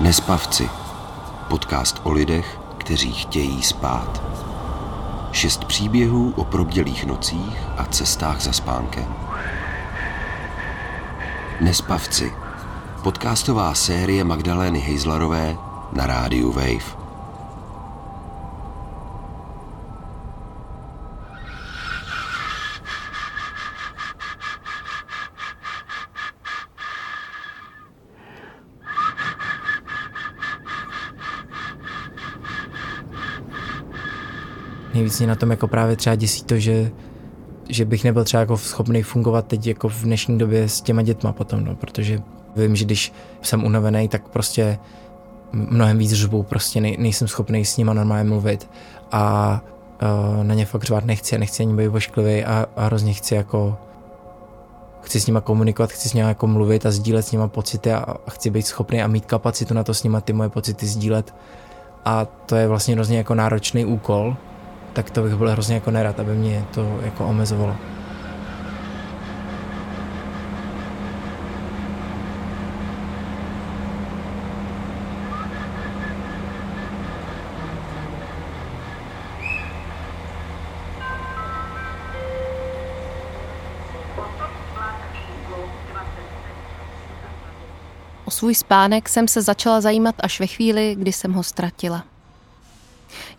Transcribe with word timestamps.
Nespavci. 0.00 0.68
Podcast 1.48 2.00
o 2.02 2.12
lidech, 2.12 2.58
kteří 2.78 3.12
chtějí 3.12 3.62
spát. 3.62 4.22
Šest 5.32 5.64
příběhů 5.64 6.32
o 6.36 6.44
probdělých 6.44 7.06
nocích 7.06 7.58
a 7.76 7.84
cestách 7.84 8.40
za 8.40 8.52
spánkem. 8.52 9.14
Nespavci. 11.60 12.32
Podcastová 13.02 13.74
série 13.74 14.24
Magdalény 14.24 14.78
Hejzlarové 14.78 15.56
na 15.92 16.06
rádiu 16.06 16.52
Wave. 16.52 17.03
Nejvíc 35.04 35.18
mě 35.18 35.26
na 35.26 35.34
tom 35.34 35.50
jako 35.50 35.68
právě 35.68 35.96
třeba 35.96 36.16
děsí 36.16 36.44
to, 36.44 36.58
že, 36.58 36.90
že 37.68 37.84
bych 37.84 38.04
nebyl 38.04 38.24
třeba 38.24 38.40
jako 38.40 38.56
schopný 38.56 39.02
fungovat 39.02 39.46
teď 39.46 39.66
jako 39.66 39.88
v 39.88 40.02
dnešní 40.02 40.38
době 40.38 40.68
s 40.68 40.80
těma 40.80 41.02
dětma 41.02 41.32
potom, 41.32 41.64
no, 41.64 41.76
protože 41.76 42.22
vím, 42.56 42.76
že 42.76 42.84
když 42.84 43.12
jsem 43.42 43.64
unavený, 43.64 44.08
tak 44.08 44.28
prostě 44.28 44.78
mnohem 45.52 45.98
víc 45.98 46.12
řvu, 46.12 46.42
prostě 46.42 46.80
nej, 46.80 46.96
nejsem 46.98 47.28
schopný 47.28 47.64
s 47.64 47.76
nima 47.76 47.92
normálně 47.92 48.30
mluvit 48.30 48.70
a 49.12 49.60
uh, 50.36 50.44
na 50.44 50.54
ně 50.54 50.66
fakt 50.66 50.84
řvát 50.84 51.04
nechci 51.04 51.38
nechci 51.38 51.62
ani 51.62 51.74
být 51.74 51.88
ošklivý 51.88 52.44
a, 52.44 52.66
a 52.76 52.84
hrozně 52.84 53.12
chci 53.12 53.34
jako 53.34 53.76
chci 55.02 55.20
s 55.20 55.26
nima 55.26 55.40
komunikovat, 55.40 55.90
chci 55.90 56.08
s 56.08 56.14
nima 56.14 56.28
jako 56.28 56.46
mluvit 56.46 56.86
a 56.86 56.90
sdílet 56.90 57.26
s 57.26 57.32
nima 57.32 57.48
pocity 57.48 57.92
a, 57.92 58.16
a 58.26 58.30
chci 58.30 58.50
být 58.50 58.66
schopný 58.66 59.02
a 59.02 59.06
mít 59.06 59.26
kapacitu 59.26 59.74
na 59.74 59.84
to 59.84 59.94
s 59.94 60.02
nima 60.02 60.20
ty 60.20 60.32
moje 60.32 60.48
pocity 60.48 60.86
sdílet. 60.86 61.34
A 62.04 62.24
to 62.24 62.56
je 62.56 62.68
vlastně 62.68 62.94
hrozně 62.94 63.18
jako 63.18 63.34
náročný 63.34 63.84
úkol, 63.84 64.36
tak 64.94 65.10
to 65.10 65.22
bych 65.22 65.34
byl 65.34 65.50
hrozně 65.50 65.74
jako 65.74 65.90
nerad, 65.90 66.20
aby 66.20 66.34
mě 66.34 66.64
to 66.74 66.98
jako 67.02 67.26
omezovalo. 67.26 67.76
O 88.24 88.30
svůj 88.30 88.54
spánek 88.54 89.08
jsem 89.08 89.28
se 89.28 89.42
začala 89.42 89.80
zajímat 89.80 90.14
až 90.18 90.40
ve 90.40 90.46
chvíli, 90.46 90.94
kdy 90.98 91.12
jsem 91.12 91.32
ho 91.32 91.42
ztratila. 91.42 92.04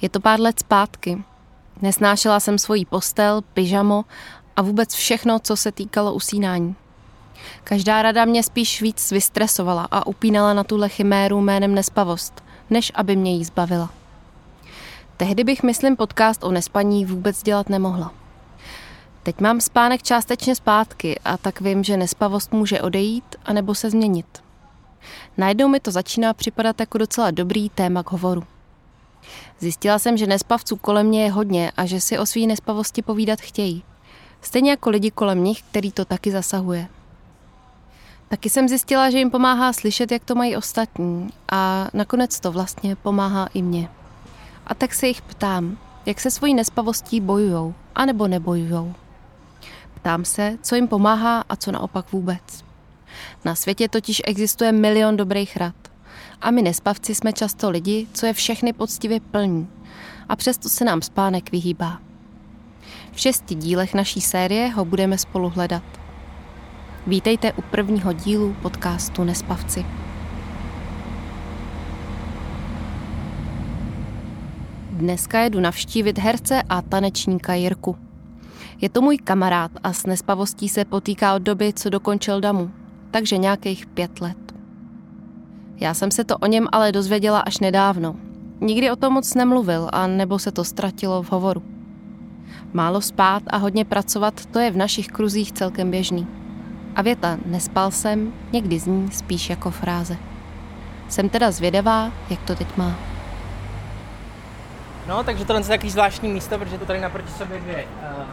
Je 0.01 0.09
to 0.09 0.19
pár 0.19 0.39
let 0.39 0.59
zpátky, 0.59 1.23
Nesnášela 1.81 2.39
jsem 2.39 2.57
svoji 2.57 2.85
postel, 2.85 3.41
pyžamo 3.53 4.05
a 4.55 4.61
vůbec 4.61 4.93
všechno, 4.93 5.39
co 5.39 5.57
se 5.57 5.71
týkalo 5.71 6.13
usínání. 6.13 6.75
Každá 7.63 8.01
rada 8.01 8.25
mě 8.25 8.43
spíš 8.43 8.81
víc 8.81 9.11
vystresovala 9.11 9.87
a 9.91 10.07
upínala 10.07 10.53
na 10.53 10.63
tuhle 10.63 10.89
chiméru 10.89 11.41
jménem 11.41 11.75
nespavost, 11.75 12.43
než 12.69 12.91
aby 12.95 13.15
mě 13.15 13.35
jí 13.35 13.45
zbavila. 13.45 13.89
Tehdy 15.17 15.43
bych, 15.43 15.63
myslím, 15.63 15.95
podcast 15.95 16.43
o 16.43 16.51
nespaní 16.51 17.05
vůbec 17.05 17.43
dělat 17.43 17.69
nemohla. 17.69 18.11
Teď 19.23 19.41
mám 19.41 19.61
spánek 19.61 20.03
částečně 20.03 20.55
zpátky 20.55 21.19
a 21.25 21.37
tak 21.37 21.61
vím, 21.61 21.83
že 21.83 21.97
nespavost 21.97 22.53
může 22.53 22.81
odejít 22.81 23.35
anebo 23.45 23.75
se 23.75 23.89
změnit. 23.89 24.43
Najednou 25.37 25.67
mi 25.67 25.79
to 25.79 25.91
začíná 25.91 26.33
připadat 26.33 26.79
jako 26.79 26.97
docela 26.97 27.31
dobrý 27.31 27.69
téma 27.69 28.03
k 28.03 28.11
hovoru. 28.11 28.43
Zjistila 29.59 29.99
jsem, 29.99 30.17
že 30.17 30.27
nespavců 30.27 30.75
kolem 30.75 31.07
mě 31.07 31.23
je 31.23 31.31
hodně 31.31 31.71
a 31.77 31.85
že 31.85 32.01
si 32.01 32.17
o 32.17 32.25
svý 32.25 32.47
nespavosti 32.47 33.01
povídat 33.01 33.41
chtějí. 33.41 33.83
Stejně 34.41 34.71
jako 34.71 34.89
lidi 34.89 35.11
kolem 35.11 35.43
nich, 35.43 35.61
který 35.61 35.91
to 35.91 36.05
taky 36.05 36.31
zasahuje. 36.31 36.87
Taky 38.27 38.49
jsem 38.49 38.67
zjistila, 38.67 39.09
že 39.09 39.17
jim 39.17 39.31
pomáhá 39.31 39.73
slyšet, 39.73 40.11
jak 40.11 40.25
to 40.25 40.35
mají 40.35 40.57
ostatní 40.57 41.29
a 41.51 41.87
nakonec 41.93 42.39
to 42.39 42.51
vlastně 42.51 42.95
pomáhá 42.95 43.49
i 43.53 43.61
mně. 43.61 43.89
A 44.67 44.75
tak 44.75 44.93
se 44.93 45.07
jich 45.07 45.21
ptám, 45.21 45.77
jak 46.05 46.19
se 46.19 46.31
svojí 46.31 46.53
nespavostí 46.53 47.21
bojujou, 47.21 47.73
anebo 47.95 48.27
nebojujou. 48.27 48.93
Ptám 49.93 50.25
se, 50.25 50.57
co 50.61 50.75
jim 50.75 50.87
pomáhá 50.87 51.43
a 51.49 51.55
co 51.55 51.71
naopak 51.71 52.11
vůbec. 52.11 52.65
Na 53.45 53.55
světě 53.55 53.89
totiž 53.89 54.21
existuje 54.25 54.71
milion 54.71 55.17
dobrých 55.17 55.57
rad. 55.57 55.75
A 56.41 56.51
my 56.51 56.61
nespavci 56.61 57.15
jsme 57.15 57.33
často 57.33 57.69
lidi, 57.69 58.07
co 58.13 58.25
je 58.25 58.33
všechny 58.33 58.73
poctivě 58.73 59.19
plní. 59.19 59.67
A 60.29 60.35
přesto 60.35 60.69
se 60.69 60.85
nám 60.85 61.01
spánek 61.01 61.51
vyhýbá. 61.51 61.99
V 63.11 63.19
šesti 63.19 63.55
dílech 63.55 63.93
naší 63.93 64.21
série 64.21 64.67
ho 64.69 64.85
budeme 64.85 65.17
spolu 65.17 65.49
hledat. 65.49 65.83
Vítejte 67.07 67.53
u 67.53 67.61
prvního 67.61 68.13
dílu 68.13 68.55
podcastu 68.61 69.23
Nespavci. 69.23 69.85
Dneska 74.91 75.39
jedu 75.39 75.59
navštívit 75.59 76.19
herce 76.19 76.61
a 76.69 76.81
tanečníka 76.81 77.53
Jirku. 77.53 77.97
Je 78.81 78.89
to 78.89 79.01
můj 79.01 79.17
kamarád 79.17 79.71
a 79.83 79.93
s 79.93 80.05
nespavostí 80.05 80.69
se 80.69 80.85
potýká 80.85 81.35
od 81.35 81.41
doby, 81.41 81.73
co 81.73 81.89
dokončil 81.89 82.41
damu, 82.41 82.71
takže 83.11 83.37
nějakých 83.37 83.85
pět 83.85 84.21
let. 84.21 84.44
Já 85.77 85.93
jsem 85.93 86.11
se 86.11 86.23
to 86.23 86.37
o 86.37 86.45
něm 86.45 86.67
ale 86.71 86.91
dozvěděla 86.91 87.39
až 87.39 87.59
nedávno. 87.59 88.15
Nikdy 88.61 88.91
o 88.91 88.95
tom 88.95 89.13
moc 89.13 89.33
nemluvil 89.33 89.89
a 89.93 90.07
nebo 90.07 90.39
se 90.39 90.51
to 90.51 90.63
ztratilo 90.63 91.23
v 91.23 91.31
hovoru. 91.31 91.63
Málo 92.73 93.01
spát 93.01 93.43
a 93.47 93.57
hodně 93.57 93.85
pracovat, 93.85 94.45
to 94.45 94.59
je 94.59 94.71
v 94.71 94.77
našich 94.77 95.07
kruzích 95.07 95.51
celkem 95.51 95.91
běžný. 95.91 96.27
A 96.95 97.01
věta 97.01 97.37
nespal 97.45 97.91
jsem 97.91 98.33
někdy 98.51 98.79
zní 98.79 99.11
spíš 99.11 99.49
jako 99.49 99.71
fráze. 99.71 100.17
Jsem 101.09 101.29
teda 101.29 101.51
zvědavá, 101.51 102.11
jak 102.29 102.41
to 102.41 102.55
teď 102.55 102.77
má. 102.77 102.95
No, 105.07 105.23
takže 105.23 105.45
tohle 105.45 105.61
je 105.61 105.65
takový 105.65 105.89
zvláštní 105.89 106.29
místo, 106.29 106.57
protože 106.57 106.77
to 106.77 106.85
tady 106.85 107.01
naproti 107.01 107.31
sobě 107.31 107.59
dvě, 107.59 107.85
uh, 108.17 108.23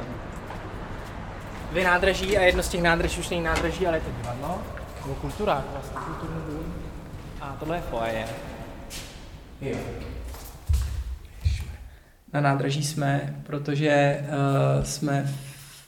dvě 1.71 1.85
nádraží 1.85 2.39
a 2.39 2.43
jedno 2.43 2.63
z 2.63 2.69
těch 2.69 2.83
nádraží 2.83 3.21
už 3.21 3.29
není 3.29 3.43
nádraží, 3.43 3.87
ale 3.87 3.97
je 3.97 4.01
to 4.01 4.11
divadlo. 4.23 4.59
Nebo 5.03 5.15
kulturák 5.15 5.65
vlastně, 5.73 5.97
kulturní 6.07 6.43
dům. 6.49 6.82
A 7.43 7.57
tohle 7.59 7.77
je 7.77 7.83
foaje. 7.83 8.29
Jo. 9.61 9.79
Na 12.33 12.41
nádraží 12.41 12.85
jsme, 12.85 13.37
protože 13.47 14.21
uh, 14.29 14.85
jsme 14.85 15.23
v 15.23 15.87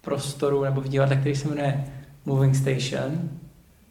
prostoru 0.00 0.64
nebo 0.64 0.80
v 0.80 0.88
divadle, 0.88 1.16
který 1.16 1.36
se 1.36 1.48
jmenuje 1.48 1.84
Moving 2.24 2.56
Station. 2.56 3.30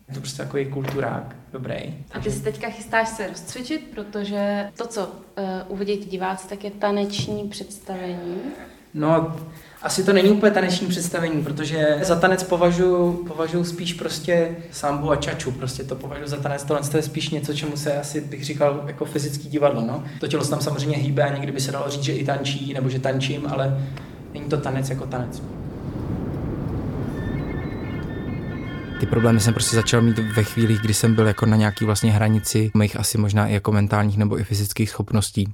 Je 0.07 0.13
to 0.13 0.19
prostě 0.19 0.43
takový 0.43 0.65
kulturák, 0.65 1.35
dobrý. 1.51 2.05
A 2.11 2.19
ty 2.23 2.31
si 2.31 2.41
teďka 2.41 2.69
chystáš 2.69 3.09
se 3.09 3.27
rozcvičit, 3.27 3.91
protože 3.95 4.71
to, 4.77 4.87
co 4.87 5.07
uh, 5.07 5.13
uvidí 5.67 5.97
diváci, 5.97 6.47
tak 6.47 6.63
je 6.63 6.71
taneční 6.71 7.49
představení. 7.49 8.41
No, 8.93 9.35
asi 9.81 10.03
to 10.03 10.13
není 10.13 10.29
úplně 10.29 10.51
taneční 10.51 10.87
představení, 10.87 11.43
protože 11.43 11.99
za 12.01 12.15
tanec 12.15 12.43
považuji 12.43 13.13
považuji 13.27 13.63
spíš 13.63 13.93
prostě 13.93 14.55
sambu 14.71 15.11
a 15.11 15.15
čaču, 15.15 15.51
prostě 15.51 15.83
to 15.83 15.95
považuji 15.95 16.27
za 16.27 16.37
tanec, 16.37 16.63
tohle 16.63 16.81
je 16.95 17.01
spíš 17.01 17.29
něco, 17.29 17.53
čemu 17.53 17.77
se 17.77 17.99
asi 17.99 18.21
bych 18.21 18.45
říkal 18.45 18.83
jako 18.87 19.05
fyzický 19.05 19.49
divadlo, 19.49 19.81
no. 19.81 20.03
To 20.19 20.27
tělo 20.27 20.43
se 20.43 20.49
tam 20.49 20.61
samozřejmě 20.61 20.97
hýbe 20.97 21.23
a 21.23 21.33
někdy 21.33 21.51
by 21.51 21.61
se 21.61 21.71
dalo 21.71 21.89
říct, 21.89 22.03
že 22.03 22.13
i 22.13 22.25
tančí, 22.25 22.73
nebo 22.73 22.89
že 22.89 22.99
tančím, 22.99 23.47
ale 23.47 23.87
není 24.33 24.45
to 24.45 24.57
tanec 24.57 24.89
jako 24.89 25.05
tanec. 25.05 25.41
Ty 28.99 29.05
problémy 29.05 29.39
jsem 29.39 29.53
prostě 29.53 29.75
začal 29.75 30.01
mít 30.01 30.19
ve 30.19 30.43
chvíli, 30.43 30.77
kdy 30.81 30.93
jsem 30.93 31.15
byl 31.15 31.27
jako 31.27 31.45
na 31.45 31.57
nějaký 31.57 31.85
vlastně 31.85 32.11
hranici 32.11 32.71
mých 32.73 32.99
asi 32.99 33.17
možná 33.17 33.47
i 33.47 33.53
jako 33.53 33.71
mentálních 33.71 34.17
nebo 34.17 34.39
i 34.39 34.43
fyzických 34.43 34.89
schopností. 34.89 35.53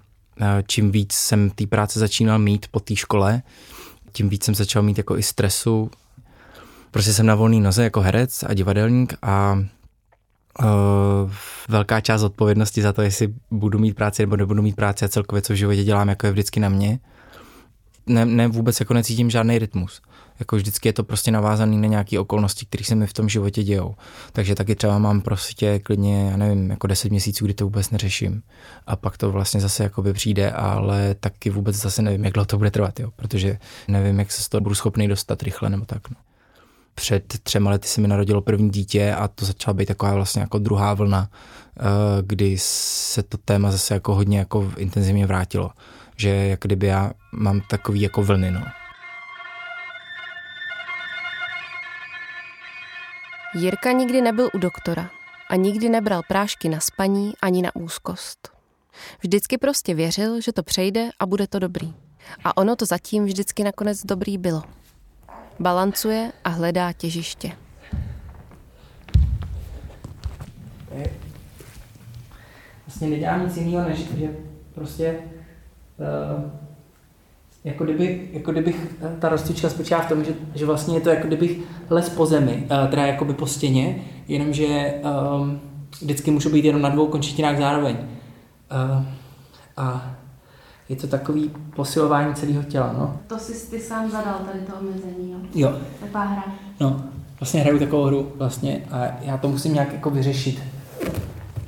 Čím 0.67 0.91
víc 0.91 1.13
jsem 1.13 1.49
té 1.49 1.67
práce 1.67 1.99
začínal 1.99 2.39
mít 2.39 2.65
po 2.71 2.79
té 2.79 2.95
škole, 2.95 3.41
tím 4.13 4.29
víc 4.29 4.43
jsem 4.43 4.55
začal 4.55 4.81
mít 4.81 4.97
jako 4.97 5.17
i 5.17 5.23
stresu. 5.23 5.91
Prostě 6.91 7.13
jsem 7.13 7.25
na 7.25 7.35
volný 7.35 7.61
noze 7.61 7.83
jako 7.83 8.01
herec 8.01 8.43
a 8.43 8.53
divadelník 8.53 9.13
a 9.21 9.59
uh, 10.59 11.31
velká 11.69 12.01
část 12.01 12.23
odpovědnosti 12.23 12.81
za 12.81 12.93
to, 12.93 13.01
jestli 13.01 13.33
budu 13.51 13.79
mít 13.79 13.95
práci 13.95 14.21
nebo 14.21 14.37
nebudu 14.37 14.61
mít 14.61 14.75
práci 14.75 15.05
a 15.05 15.07
celkově, 15.07 15.41
co 15.41 15.53
v 15.53 15.55
životě 15.55 15.83
dělám, 15.83 16.09
jako 16.09 16.25
je 16.25 16.31
vždycky 16.31 16.59
na 16.59 16.69
mě. 16.69 16.99
Ne, 18.07 18.25
ne 18.25 18.47
vůbec 18.47 18.79
jako 18.79 18.93
necítím 18.93 19.29
žádný 19.29 19.59
rytmus. 19.59 20.01
Jako 20.43 20.55
vždycky 20.55 20.89
je 20.89 20.93
to 20.93 21.03
prostě 21.03 21.31
navázaný 21.31 21.77
na 21.77 21.87
nějaké 21.87 22.19
okolnosti, 22.19 22.65
které 22.65 22.83
se 22.83 22.95
mi 22.95 23.07
v 23.07 23.13
tom 23.13 23.29
životě 23.29 23.63
dějou. 23.63 23.95
Takže 24.31 24.55
taky 24.55 24.75
třeba 24.75 24.97
mám 24.97 25.21
prostě 25.21 25.79
klidně, 25.79 26.29
já 26.31 26.37
nevím, 26.37 26.69
jako 26.69 26.87
10 26.87 27.09
měsíců, 27.09 27.45
kdy 27.45 27.53
to 27.53 27.63
vůbec 27.63 27.89
neřeším. 27.89 28.43
A 28.87 28.95
pak 28.95 29.17
to 29.17 29.31
vlastně 29.31 29.61
zase 29.61 29.83
jakoby 29.83 30.13
přijde, 30.13 30.51
ale 30.51 31.15
taky 31.19 31.49
vůbec 31.49 31.75
zase 31.75 32.01
nevím, 32.01 32.25
jak 32.25 32.33
dlouho 32.33 32.45
to 32.45 32.57
bude 32.57 32.71
trvat, 32.71 32.99
jo, 32.99 33.11
protože 33.15 33.57
nevím, 33.87 34.19
jak 34.19 34.31
se 34.31 34.41
z 34.41 34.49
toho 34.49 34.61
budu 34.61 34.75
schopný 34.75 35.07
dostat 35.07 35.43
rychle 35.43 35.69
nebo 35.69 35.85
tak. 35.85 36.09
No. 36.09 36.15
před 36.95 37.39
třema 37.43 37.69
lety 37.71 37.87
se 37.87 38.01
mi 38.01 38.07
narodilo 38.07 38.41
první 38.41 38.69
dítě 38.69 39.13
a 39.13 39.27
to 39.27 39.45
začala 39.45 39.73
být 39.73 39.85
taková 39.85 40.15
vlastně 40.15 40.41
jako 40.41 40.59
druhá 40.59 40.93
vlna, 40.93 41.29
eh, 41.29 41.83
kdy 42.21 42.57
se 42.59 43.23
to 43.23 43.37
téma 43.37 43.71
zase 43.71 43.93
jako 43.93 44.15
hodně 44.15 44.39
jako 44.39 44.71
intenzivně 44.77 45.27
vrátilo. 45.27 45.71
Že 46.15 46.29
jak 46.29 46.59
kdyby 46.59 46.87
já 46.87 47.11
mám 47.31 47.61
takový 47.69 48.01
jako 48.01 48.23
vlny, 48.23 48.51
no. 48.51 48.61
Jirka 53.55 53.91
nikdy 53.91 54.21
nebyl 54.21 54.49
u 54.53 54.57
doktora 54.57 55.09
a 55.49 55.55
nikdy 55.55 55.89
nebral 55.89 56.21
prášky 56.27 56.69
na 56.69 56.79
spaní 56.79 57.33
ani 57.41 57.61
na 57.61 57.75
úzkost. 57.75 58.49
Vždycky 59.21 59.57
prostě 59.57 59.93
věřil, 59.93 60.41
že 60.41 60.53
to 60.53 60.63
přejde 60.63 61.09
a 61.19 61.25
bude 61.25 61.47
to 61.47 61.59
dobrý. 61.59 61.93
A 62.43 62.57
ono 62.57 62.75
to 62.75 62.85
zatím 62.85 63.25
vždycky 63.25 63.63
nakonec 63.63 64.05
dobrý 64.05 64.37
bylo. 64.37 64.63
Balancuje 65.59 66.31
a 66.43 66.49
hledá 66.49 66.93
těžiště. 66.93 67.51
Vlastně 72.87 73.09
nedělám 73.09 73.45
nic 73.45 73.57
jiného, 73.57 73.89
než 73.89 73.99
že 73.99 74.29
prostě 74.75 75.19
uh, 75.97 76.62
jako, 77.63 77.83
kdyby, 77.83 78.29
jako 78.33 78.51
kdybych, 78.51 78.95
ta 79.19 79.29
rozcvička 79.29 79.69
spočívá 79.69 79.99
v 80.01 80.09
tom, 80.09 80.23
že, 80.23 80.33
že 80.55 80.65
vlastně 80.65 80.97
je 80.97 81.01
to 81.01 81.09
jako 81.09 81.27
kdybych 81.27 81.59
les 81.89 82.09
po 82.09 82.25
zemi, 82.25 82.67
uh, 82.71 82.89
teda 82.89 83.05
jako 83.05 83.25
by 83.25 83.33
po 83.33 83.47
stěně, 83.47 84.01
jenomže 84.27 84.93
um, 85.41 85.59
vždycky 86.01 86.31
můžu 86.31 86.49
být 86.49 86.65
jenom 86.65 86.81
na 86.81 86.89
dvou 86.89 87.07
končetinách 87.07 87.57
zároveň. 87.57 87.97
Uh, 87.97 89.05
a 89.77 90.15
je 90.89 90.95
to 90.95 91.07
takový 91.07 91.51
posilování 91.75 92.35
celého 92.35 92.63
těla, 92.63 92.93
no. 92.97 93.17
To 93.27 93.39
jsi 93.39 93.71
ty 93.71 93.79
sám 93.79 94.11
zadal, 94.11 94.39
tady 94.45 94.59
to 94.59 94.73
omezení, 94.79 95.31
jo? 95.31 95.37
Jo. 95.55 95.77
Taková 95.99 96.23
hra. 96.23 96.43
No, 96.79 97.03
vlastně 97.39 97.61
hraju 97.61 97.79
takovou 97.79 98.03
hru 98.03 98.31
vlastně 98.35 98.81
a 98.91 99.05
já 99.21 99.37
to 99.37 99.47
musím 99.47 99.73
nějak 99.73 99.93
jako 99.93 100.09
vyřešit. 100.09 100.63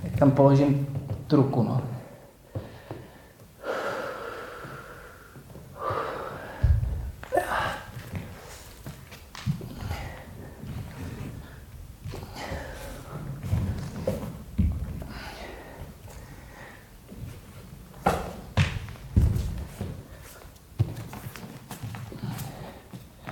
Jak 0.04 0.20
tam 0.20 0.32
položím 0.32 0.88
tu 1.28 1.36
ruku, 1.36 1.64
no. 1.64 1.82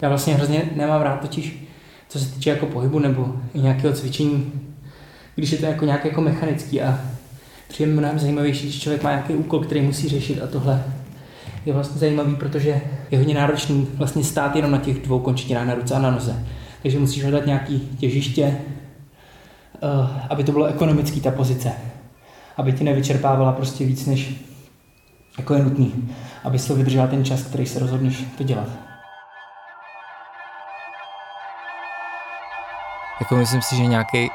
Já 0.04 0.10
vlastně 0.10 0.36
hrozně 0.36 0.64
nemám 0.76 1.02
rád 1.02 1.20
totiž, 1.20 1.68
co 2.10 2.20
se 2.20 2.34
týče 2.34 2.50
jako 2.50 2.66
pohybu 2.66 3.00
nebo 3.00 3.36
nějakého 3.54 3.94
cvičení, 3.94 4.52
když 5.36 5.52
je 5.52 5.58
to 5.58 5.66
jako 5.66 5.86
nějak 5.86 6.06
jako 6.06 6.22
mechanický 6.22 6.82
a 6.82 7.00
přijde 7.68 7.92
mnohem 7.92 8.20
zajímavější, 8.20 8.64
když 8.64 8.82
člověk 8.82 9.04
má 9.04 9.10
nějaký 9.10 9.34
úkol, 9.34 9.60
který 9.60 9.82
musí 9.82 10.10
řešit 10.10 10.42
a 10.42 10.48
tohle 10.48 10.84
je 11.66 11.74
vlastně 11.74 12.00
zajímavý, 12.00 12.36
protože 12.36 12.82
je 13.12 13.18
hodně 13.18 13.36
náročný 13.36 13.88
vlastně 13.94 14.24
stát 14.24 14.56
jenom 14.56 14.72
na 14.72 14.78
těch 14.78 15.00
dvou 15.00 15.20
končetinách 15.20 15.68
na 15.68 15.76
ruce 15.76 15.96
a 15.96 16.00
na 16.00 16.12
noze. 16.12 16.46
Takže 16.82 17.00
musíš 17.00 17.24
hledat 17.24 17.46
nějaký 17.46 17.80
těžiště, 17.80 18.44
eh, 18.44 20.26
aby 20.30 20.44
to 20.44 20.52
bylo 20.52 20.66
ekonomický 20.66 21.22
ta 21.22 21.32
pozice. 21.32 21.72
Aby 22.58 22.74
ti 22.74 22.84
nevyčerpávala 22.84 23.52
prostě 23.52 23.86
víc, 23.86 24.06
než 24.06 24.36
jako 25.38 25.54
je 25.54 25.64
nutný. 25.64 25.94
Aby 26.44 26.60
to 26.60 26.76
vydržela 26.76 27.08
ten 27.08 27.26
čas, 27.26 27.44
který 27.44 27.66
se 27.66 27.80
rozhodneš 27.80 28.24
to 28.38 28.44
dělat. 28.44 28.93
Jako 33.24 33.36
myslím 33.36 33.62
si, 33.62 33.76
že 33.76 33.86
nějaký 33.86 34.32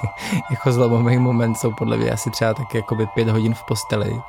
jako 0.50 0.72
zlomový 0.72 1.18
moment 1.18 1.54
jsou 1.54 1.72
podle 1.72 1.96
mě 1.96 2.10
asi 2.10 2.30
třeba 2.30 2.54
tak 2.54 2.74
jakoby 2.74 3.06
pět 3.06 3.28
hodin 3.28 3.54
v 3.54 3.64
posteli. 3.64 4.22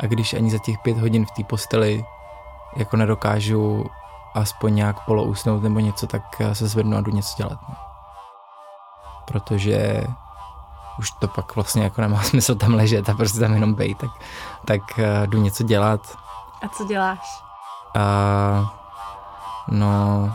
A 0.00 0.06
když 0.06 0.34
ani 0.34 0.50
za 0.50 0.58
těch 0.58 0.78
pět 0.78 0.98
hodin 0.98 1.26
v 1.26 1.30
té 1.30 1.44
posteli 1.44 2.04
jako 2.76 2.96
nedokážu 2.96 3.86
aspoň 4.34 4.74
nějak 4.74 5.04
polousnout 5.04 5.62
nebo 5.62 5.80
něco, 5.80 6.06
tak 6.06 6.22
se 6.52 6.66
zvednu 6.66 6.96
a 6.96 7.00
jdu 7.00 7.10
něco 7.10 7.34
dělat. 7.36 7.58
No. 7.68 7.74
Protože 9.24 10.04
už 10.98 11.10
to 11.10 11.28
pak 11.28 11.54
vlastně 11.54 11.82
jako 11.82 12.00
nemá 12.00 12.22
smysl 12.22 12.54
tam 12.54 12.74
ležet 12.74 13.08
a 13.08 13.14
prostě 13.14 13.40
tam 13.40 13.54
jenom 13.54 13.74
bejt, 13.74 13.98
tak, 13.98 14.10
tak 14.64 14.82
uh, 14.98 15.26
jdu 15.26 15.42
něco 15.42 15.64
dělat. 15.64 16.18
A 16.62 16.68
co 16.68 16.84
děláš? 16.84 17.42
Uh, 17.96 18.68
no, 19.68 20.32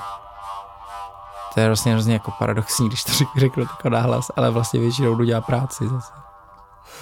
to 1.56 1.62
je 1.62 1.68
vlastně 1.68 1.92
hrozně 1.92 2.13
jako 2.13 2.31
paradoxní, 2.40 2.88
když 2.88 3.04
to 3.04 3.12
řeknu 3.38 3.66
takhle 3.66 3.92
náhlas, 3.92 4.31
ale 4.36 4.52
vlastně 4.52 4.80
většinou 4.80 5.16
jdu 5.16 5.24
dělat 5.24 5.46
práci 5.46 5.88
zase. 5.88 6.13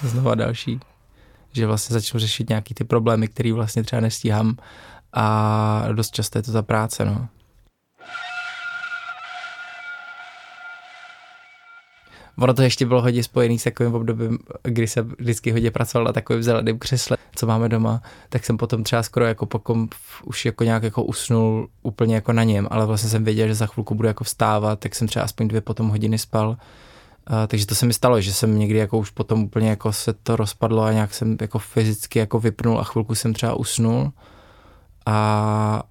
Znova 0.02 0.34
další. 0.34 0.80
Že 1.52 1.66
vlastně 1.66 1.94
začnu 1.94 2.20
řešit 2.20 2.48
nějaký 2.48 2.74
ty 2.74 2.84
problémy, 2.84 3.28
které 3.28 3.52
vlastně 3.52 3.82
třeba 3.82 4.00
nestíhám 4.00 4.56
a 5.12 5.84
dost 5.92 6.14
často 6.14 6.38
je 6.38 6.42
to 6.42 6.52
ta 6.52 6.62
práce, 6.62 7.04
no. 7.04 7.28
Ono 12.38 12.54
to 12.54 12.62
ještě 12.62 12.86
bylo 12.86 13.02
hodně 13.02 13.22
spojený 13.22 13.58
s 13.58 13.64
takovým 13.64 13.94
obdobím, 13.94 14.38
kdy 14.62 14.86
jsem 14.86 15.12
vždycky 15.18 15.50
hodně 15.52 15.70
pracoval 15.70 16.04
na 16.04 16.12
takovém 16.12 16.42
zeleném 16.42 16.78
křesle, 16.78 17.16
co 17.34 17.46
máme 17.46 17.68
doma, 17.68 18.02
tak 18.28 18.44
jsem 18.44 18.56
potom 18.56 18.84
třeba 18.84 19.02
skoro 19.02 19.26
jako 19.26 19.46
pokom 19.46 19.88
už 20.24 20.44
jako 20.44 20.64
nějak 20.64 20.82
jako 20.82 21.04
usnul 21.04 21.68
úplně 21.82 22.14
jako 22.14 22.32
na 22.32 22.44
něm, 22.44 22.68
ale 22.70 22.86
vlastně 22.86 23.10
jsem 23.10 23.24
věděl, 23.24 23.48
že 23.48 23.54
za 23.54 23.66
chvilku 23.66 23.94
budu 23.94 24.08
jako 24.08 24.24
vstávat, 24.24 24.80
tak 24.80 24.94
jsem 24.94 25.08
třeba 25.08 25.24
aspoň 25.24 25.48
dvě 25.48 25.60
potom 25.60 25.88
hodiny 25.88 26.18
spal. 26.18 26.48
Uh, 26.48 27.36
takže 27.46 27.66
to 27.66 27.74
se 27.74 27.86
mi 27.86 27.94
stalo, 27.94 28.20
že 28.20 28.32
jsem 28.32 28.58
někdy 28.58 28.78
jako 28.78 28.98
už 28.98 29.10
potom 29.10 29.42
úplně 29.42 29.68
jako 29.68 29.92
se 29.92 30.12
to 30.12 30.36
rozpadlo 30.36 30.82
a 30.82 30.92
nějak 30.92 31.14
jsem 31.14 31.36
jako 31.40 31.58
fyzicky 31.58 32.18
jako 32.18 32.40
vypnul 32.40 32.80
a 32.80 32.84
chvilku 32.84 33.14
jsem 33.14 33.34
třeba 33.34 33.54
usnul. 33.54 34.12
A, 35.06 35.82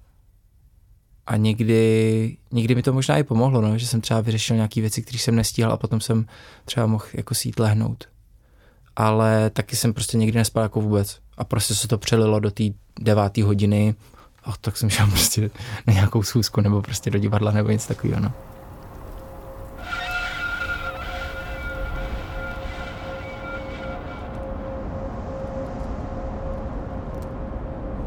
a 1.26 1.36
někdy, 1.36 2.36
někdy 2.52 2.74
mi 2.74 2.82
to 2.82 2.92
možná 2.92 3.18
i 3.18 3.22
pomohlo, 3.22 3.60
no, 3.60 3.78
že 3.78 3.86
jsem 3.86 4.00
třeba 4.00 4.20
vyřešil 4.20 4.56
nějaké 4.56 4.80
věci, 4.80 5.02
které 5.02 5.18
jsem 5.18 5.36
nestíhal 5.36 5.72
a 5.72 5.76
potom 5.76 6.00
jsem 6.00 6.26
třeba 6.64 6.86
mohl 6.86 7.04
jako 7.14 7.34
si 7.34 7.48
jít 7.48 7.58
lehnout. 7.58 8.04
Ale 8.96 9.50
taky 9.50 9.76
jsem 9.76 9.92
prostě 9.92 10.18
někdy 10.18 10.38
nespal 10.38 10.62
jako 10.62 10.80
vůbec. 10.80 11.18
A 11.38 11.44
prostě 11.44 11.74
se 11.74 11.88
to 11.88 11.98
přelilo 11.98 12.40
do 12.40 12.50
té 12.50 12.64
deváté 13.00 13.44
hodiny 13.44 13.94
a 14.44 14.52
tak 14.60 14.76
jsem 14.76 14.90
šel 14.90 15.06
prostě 15.10 15.50
na 15.86 15.92
nějakou 15.92 16.22
schůzku 16.22 16.60
nebo 16.60 16.82
prostě 16.82 17.10
do 17.10 17.18
divadla 17.18 17.52
nebo 17.52 17.70
něco 17.70 17.88
takového. 17.88 18.20
No. 18.20 18.32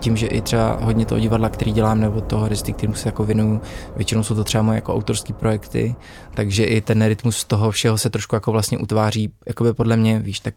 Tím, 0.08 0.18
že 0.18 0.28
i 0.28 0.42
třeba 0.42 0.78
hodně 0.82 1.06
toho 1.06 1.20
divadla, 1.20 1.50
který 1.50 1.72
dělám, 1.72 2.02
nebo 2.02 2.22
toho 2.22 2.44
herectví, 2.44 2.74
kterým 2.74 2.96
se 2.96 3.08
jako 3.08 3.24
věnuju, 3.24 3.62
většinou 3.96 4.24
jsou 4.24 4.36
to 4.36 4.44
třeba 4.44 4.62
moje 4.62 4.76
jako 4.76 4.94
autorské 4.94 5.34
projekty, 5.34 5.96
takže 6.34 6.64
i 6.64 6.82
ten 6.82 7.06
rytmus 7.06 7.44
toho 7.44 7.72
všeho 7.72 7.98
se 7.98 8.10
trošku 8.10 8.36
jako 8.36 8.52
vlastně 8.52 8.78
utváří, 8.78 9.34
jako 9.48 9.64
by 9.64 9.74
podle 9.74 9.98
mě, 9.98 10.20
víš, 10.20 10.40
tak 10.40 10.54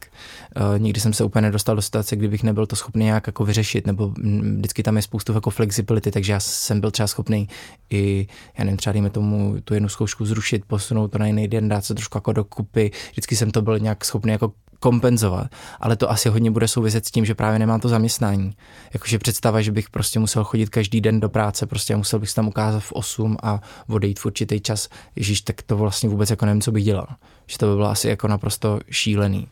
uh, 0.56 0.78
nikdy 0.78 1.00
jsem 1.00 1.12
se 1.12 1.24
úplně 1.24 1.42
nedostal 1.42 1.76
do 1.76 1.82
situace, 1.82 2.16
kdybych 2.16 2.42
nebyl 2.42 2.66
to 2.66 2.76
schopný 2.76 3.04
nějak 3.04 3.26
jako 3.26 3.44
vyřešit, 3.44 3.86
nebo 3.86 4.12
vždycky 4.56 4.82
tam 4.82 4.96
je 4.96 5.02
spoustu 5.02 5.32
jako 5.32 5.50
flexibility, 5.50 6.10
takže 6.10 6.32
já 6.32 6.40
jsem 6.40 6.80
byl 6.80 6.90
třeba 6.90 7.06
schopný 7.06 7.48
i, 7.90 8.26
já 8.58 8.64
nevím, 8.64 8.76
třeba 8.76 8.92
dejme 8.92 9.10
tomu 9.10 9.56
tu 9.64 9.74
jednu 9.74 9.88
zkoušku 9.88 10.26
zrušit, 10.26 10.64
posunout 10.66 11.08
to 11.08 11.18
na 11.18 11.26
jiný 11.26 11.48
den, 11.48 11.68
dát 11.68 11.84
se 11.84 11.94
trošku 11.94 12.16
jako 12.16 12.32
do 12.32 12.44
kupy, 12.44 12.90
vždycky 13.10 13.36
jsem 13.36 13.50
to 13.50 13.62
byl 13.62 13.78
nějak 13.78 14.04
schopný 14.04 14.32
jako 14.32 14.52
kompenzovat, 14.80 15.46
ale 15.80 15.96
to 15.96 16.10
asi 16.10 16.28
hodně 16.28 16.50
bude 16.50 16.68
souviset 16.68 17.06
s 17.06 17.10
tím, 17.10 17.24
že 17.24 17.34
právě 17.34 17.58
nemám 17.58 17.80
to 17.80 17.88
zaměstnání. 17.88 18.52
Jakože 18.94 19.18
představa, 19.18 19.60
že 19.60 19.72
bych 19.72 19.90
prostě 19.90 20.18
musel 20.18 20.44
chodit 20.44 20.68
každý 20.68 21.00
den 21.00 21.20
do 21.20 21.28
práce, 21.28 21.66
prostě 21.66 21.96
musel 21.96 22.18
bych 22.18 22.28
se 22.28 22.34
tam 22.34 22.48
ukázat 22.48 22.80
v 22.80 22.92
8 22.92 23.36
a 23.42 23.60
odejít 23.88 24.20
v 24.20 24.26
určitý 24.26 24.60
čas, 24.60 24.88
ježíš, 25.16 25.40
tak 25.40 25.62
to 25.62 25.76
vlastně 25.76 26.08
vůbec 26.08 26.30
jako 26.30 26.46
nevím, 26.46 26.62
co 26.62 26.72
bych 26.72 26.84
dělal. 26.84 27.06
Že 27.46 27.58
to 27.58 27.66
by 27.66 27.74
bylo 27.74 27.90
asi 27.90 28.08
jako 28.08 28.28
naprosto 28.28 28.80
šílený. 28.90 29.48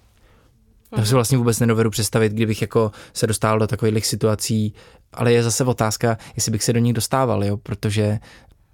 Já 0.97 1.05
si 1.05 1.15
vlastně 1.15 1.39
vůbec 1.39 1.61
nedovedu 1.61 1.91
představit, 1.91 2.33
kdybych 2.33 2.63
jako 2.63 2.93
se 3.13 3.27
dostal 3.27 3.59
do 3.59 3.67
takových 3.67 4.07
situací, 4.07 4.75
ale 5.13 5.33
je 5.33 5.43
zase 5.43 5.65
otázka, 5.65 6.19
jestli 6.37 6.53
bych 6.53 6.65
se 6.65 6.73
do 6.73 6.79
nich 6.79 6.93
dostával, 6.93 7.45
jo? 7.45 7.57
protože 7.57 8.19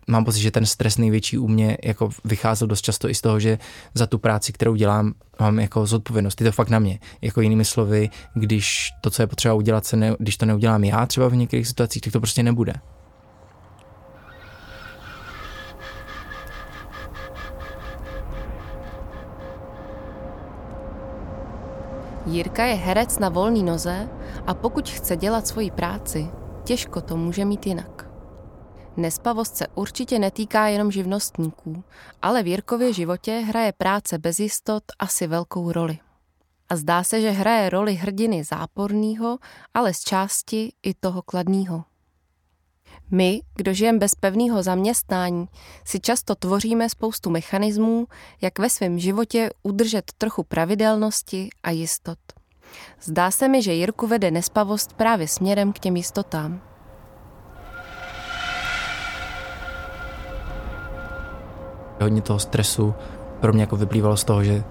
mám 0.07 0.25
pocit, 0.25 0.41
že 0.41 0.51
ten 0.51 0.67
stres 0.67 0.99
největší 0.99 1.39
u 1.39 1.49
mě 1.49 1.79
jako 1.85 2.11
vycházel 2.25 2.69
dost 2.69 2.83
často 2.83 3.09
i 3.09 3.15
z 3.15 3.21
toho, 3.21 3.41
že 3.41 3.59
za 3.95 4.07
tu 4.07 4.19
práci, 4.19 4.53
kterou 4.53 4.75
dělám, 4.75 5.15
mám 5.41 5.59
jako 5.59 5.87
zodpovědnost. 5.87 6.41
Je 6.41 6.45
to 6.45 6.53
fakt 6.53 6.69
na 6.69 6.79
mě. 6.79 6.99
Jako 7.23 7.41
jinými 7.41 7.65
slovy, 7.65 8.11
když 8.35 8.91
to, 9.01 9.11
co 9.11 9.23
je 9.23 9.27
potřeba 9.27 9.55
udělat, 9.55 9.87
se 9.87 9.97
ne, 9.97 10.17
když 10.19 10.37
to 10.37 10.47
neudělám 10.47 10.85
já 10.85 11.07
třeba 11.07 11.29
v 11.29 11.37
některých 11.37 11.69
situacích, 11.69 12.03
tak 12.03 12.13
to 12.13 12.21
prostě 12.21 12.43
nebude. 12.43 12.73
Jirka 22.27 22.65
je 22.65 22.75
herec 22.75 23.19
na 23.19 23.29
volný 23.29 23.63
noze 23.63 24.09
a 24.47 24.55
pokud 24.55 24.89
chce 24.89 25.17
dělat 25.17 25.47
svoji 25.47 25.71
práci, 25.71 26.29
těžko 26.65 27.01
to 27.01 27.17
může 27.17 27.45
mít 27.45 27.67
jinak. 27.67 27.94
Nespavost 28.97 29.57
se 29.57 29.67
určitě 29.75 30.19
netýká 30.19 30.67
jenom 30.67 30.91
živnostníků, 30.91 31.85
ale 32.23 32.43
v 32.43 32.47
Jirkově 32.47 32.93
životě 32.93 33.39
hraje 33.39 33.73
práce 33.73 34.19
bez 34.19 34.41
jistot 34.41 34.85
asi 34.99 35.27
velkou 35.27 35.73
roli. 35.73 35.99
A 36.69 36.77
zdá 36.77 37.05
se, 37.05 37.21
že 37.21 37.31
hraje 37.31 37.71
roli 37.71 37.95
hrdiny 37.95 38.45
záporného, 38.45 39.39
ale 39.75 39.95
z 39.95 40.01
části 40.01 40.73
i 40.83 40.95
toho 40.95 41.23
kladného. 41.23 41.85
My, 43.11 43.41
kdo 43.57 43.73
žijeme 43.73 43.99
bez 43.99 44.15
pevného 44.15 44.63
zaměstnání, 44.63 45.47
si 45.85 46.01
často 46.01 46.35
tvoříme 46.35 46.89
spoustu 46.89 47.31
mechanismů, 47.31 48.07
jak 48.41 48.59
ve 48.59 48.71
svém 48.71 48.99
životě 48.99 49.51
udržet 49.63 50.13
trochu 50.19 50.43
pravidelnosti 50.43 51.49
a 51.63 51.71
jistot. 51.71 52.19
Zdá 53.03 53.31
se 53.31 53.49
mi, 53.49 53.63
že 53.63 53.73
Jirku 53.73 54.07
vede 54.07 54.31
nespavost 54.31 54.93
právě 54.93 55.29
směrem 55.29 55.73
k 55.73 55.79
těm 55.79 55.97
jistotám. 55.97 56.74
Hodně 62.05 62.23
toho 62.23 62.39
stresu 62.39 62.95
pro 63.41 63.53
mě 63.53 63.63
jako 63.63 63.77
vyplývalo 63.77 64.17
z 64.17 64.25
toho, 64.25 64.45
že, 64.45 64.65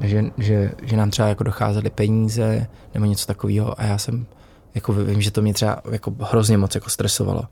že, 0.00 0.24
že, 0.38 0.72
že 0.82 0.96
nám 0.96 1.10
třeba 1.10 1.28
jako 1.28 1.44
docházely 1.44 1.90
peníze 1.90 2.66
nebo 2.94 3.06
něco 3.06 3.26
takového 3.26 3.80
a 3.80 3.84
já 3.84 3.98
jsem 3.98 4.26
jako 4.74 4.92
vím, 4.92 5.22
že 5.22 5.30
to 5.30 5.42
mě 5.42 5.54
třeba 5.54 5.82
jako 5.90 6.14
hrozně 6.20 6.58
moc 6.58 6.74
jako 6.74 6.90
stresovalo. 6.90 7.42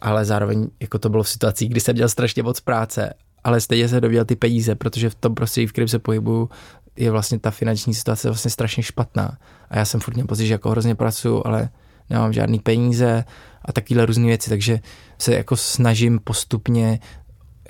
Ale 0.00 0.24
zároveň 0.24 0.68
jako 0.80 0.98
to 0.98 1.08
bylo 1.08 1.22
v 1.22 1.28
situacích, 1.28 1.70
kdy 1.70 1.80
jsem 1.80 1.96
dělal 1.96 2.08
strašně 2.08 2.42
moc 2.42 2.60
práce, 2.60 3.14
ale 3.44 3.60
stejně 3.60 3.88
se 3.88 4.00
dověděl 4.00 4.24
ty 4.24 4.36
peníze, 4.36 4.74
protože 4.74 5.10
v 5.10 5.14
tom 5.14 5.34
prostředí, 5.34 5.66
v 5.66 5.72
kterém 5.72 5.88
se 5.88 5.98
pohybuju, 5.98 6.50
je 6.96 7.10
vlastně 7.10 7.38
ta 7.38 7.50
finanční 7.50 7.94
situace 7.94 8.28
vlastně 8.28 8.50
strašně 8.50 8.82
špatná. 8.82 9.38
A 9.70 9.78
já 9.78 9.84
jsem 9.84 10.00
furt 10.00 10.14
měl 10.14 10.26
pocit, 10.26 10.46
že 10.46 10.54
jako 10.54 10.70
hrozně 10.70 10.94
pracuju, 10.94 11.42
ale 11.44 11.68
nemám 12.10 12.32
žádný 12.32 12.58
peníze 12.58 13.24
a 13.64 13.72
takovéhle 13.72 14.06
různé 14.06 14.26
věci, 14.26 14.50
takže 14.50 14.80
se 15.18 15.34
jako 15.34 15.56
snažím 15.56 16.20
postupně 16.24 16.98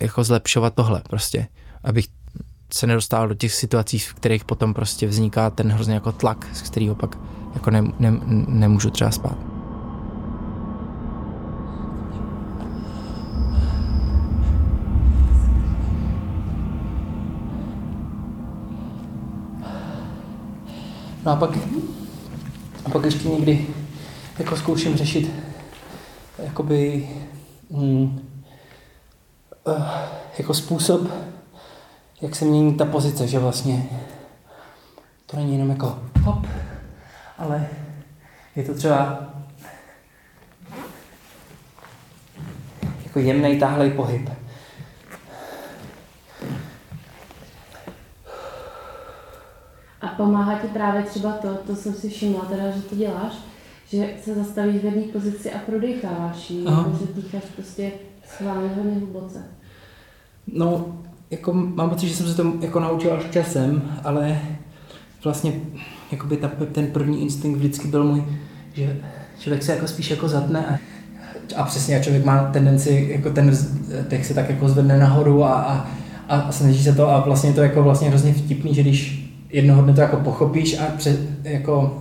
jako 0.01 0.25
zlepšovat 0.25 0.75
tohle 0.75 1.03
prostě, 1.09 1.47
abych 1.85 2.07
se 2.73 2.87
nedostal 2.87 3.29
do 3.29 3.35
těch 3.35 3.55
situací, 3.55 3.99
v 3.99 4.15
kterých 4.15 4.45
potom 4.45 4.75
prostě 4.75 5.07
vzniká 5.07 5.51
ten 5.51 5.73
hrozně 5.73 5.95
jako 5.95 6.13
tlak, 6.13 6.47
z 6.53 6.63
kterého 6.63 6.95
pak 6.95 7.19
jako 7.55 7.71
ne, 7.71 7.83
ne, 7.99 8.21
nemůžu 8.49 8.91
třeba 8.91 9.11
spát. 9.11 9.39
No 21.25 21.33
a 21.33 21.37
pak, 21.37 21.59
a 22.85 22.91
pak 22.91 23.05
ještě 23.05 23.29
někdy 23.29 23.67
jako 24.39 24.57
zkouším 24.57 24.97
řešit 24.97 25.31
jakoby 26.39 27.09
mm, 27.71 28.03
uh, 28.03 28.34
jako 30.39 30.55
způsob, 30.55 31.01
jak 32.21 32.37
se 32.37 32.45
mění 32.45 32.75
ta 32.75 32.85
pozice, 32.85 33.27
že 33.27 33.39
vlastně 33.39 33.89
to 35.27 35.37
není 35.37 35.53
jenom 35.53 35.71
jako 35.71 35.99
hop, 36.23 36.47
ale 37.39 37.69
je 38.57 38.63
to 38.63 38.75
třeba 38.75 39.19
jako 43.05 43.19
jemný 43.19 43.59
táhlej 43.59 43.91
pohyb. 43.91 44.31
A 50.01 50.09
pomáhá 50.09 50.59
ti 50.59 50.69
právě 50.69 51.03
třeba 51.03 51.33
to, 51.33 51.55
to 51.55 51.77
jsem 51.77 51.95
si 51.95 52.09
všimla 52.09 52.45
teda, 52.45 52.71
že 52.71 52.83
to 52.83 52.97
děláš, 52.97 53.33
že 53.89 54.15
se 54.25 54.35
zastavíš 54.35 54.83
v 54.83 54.85
jedné 54.85 55.03
pozici 55.03 55.53
a 55.53 55.59
prodecháváš 55.59 56.51
ji, 56.51 56.65
jako 56.65 56.99
že 57.01 57.13
dýcháš 57.15 57.43
prostě 57.55 57.93
schválně 58.27 58.69
hodně 58.77 58.99
hluboce. 58.99 59.43
No, 60.47 60.87
jako 61.31 61.53
mám 61.53 61.91
pocit, 61.91 62.09
že 62.09 62.17
jsem 62.17 62.27
se 62.27 62.35
to 62.35 62.53
jako 62.61 62.81
naučil 62.81 63.13
až 63.13 63.25
časem, 63.31 63.83
ale 64.05 64.41
vlastně 65.25 65.53
jakoby 66.13 66.37
ta, 66.37 66.51
ten 66.73 66.87
první 66.87 67.23
instinkt 67.23 67.59
vždycky 67.59 67.89
byl 67.89 68.05
můj, 68.05 68.25
že 68.73 68.97
člověk 69.39 69.63
se 69.63 69.73
jako 69.73 69.87
spíš 69.87 70.11
jako 70.11 70.29
zatne 70.29 70.67
a, 70.67 70.79
a 71.57 71.65
přesně 71.65 71.97
a 71.97 72.03
člověk 72.03 72.25
má 72.25 72.51
tendenci, 72.53 73.09
jako 73.11 73.31
ten 73.31 73.57
dech 74.09 74.27
se 74.27 74.35
tak 74.35 74.51
jako 74.51 74.69
zvedne 74.69 74.99
nahoru 74.99 75.45
a, 75.45 75.55
a, 75.55 75.89
a 76.29 76.53
snaží 76.53 76.85
se 76.85 76.93
to 76.93 77.11
a 77.11 77.21
vlastně 77.21 77.53
to 77.53 77.63
jako 77.63 77.83
vlastně 77.83 78.09
hrozně 78.09 78.33
vtipný, 78.33 78.75
že 78.75 78.83
když 78.83 79.31
jednoho 79.51 79.83
dne 79.83 79.95
to 79.95 80.01
jako 80.01 80.17
pochopíš 80.17 80.79
a 80.79 80.85
pře, 80.97 81.17
jako 81.43 82.01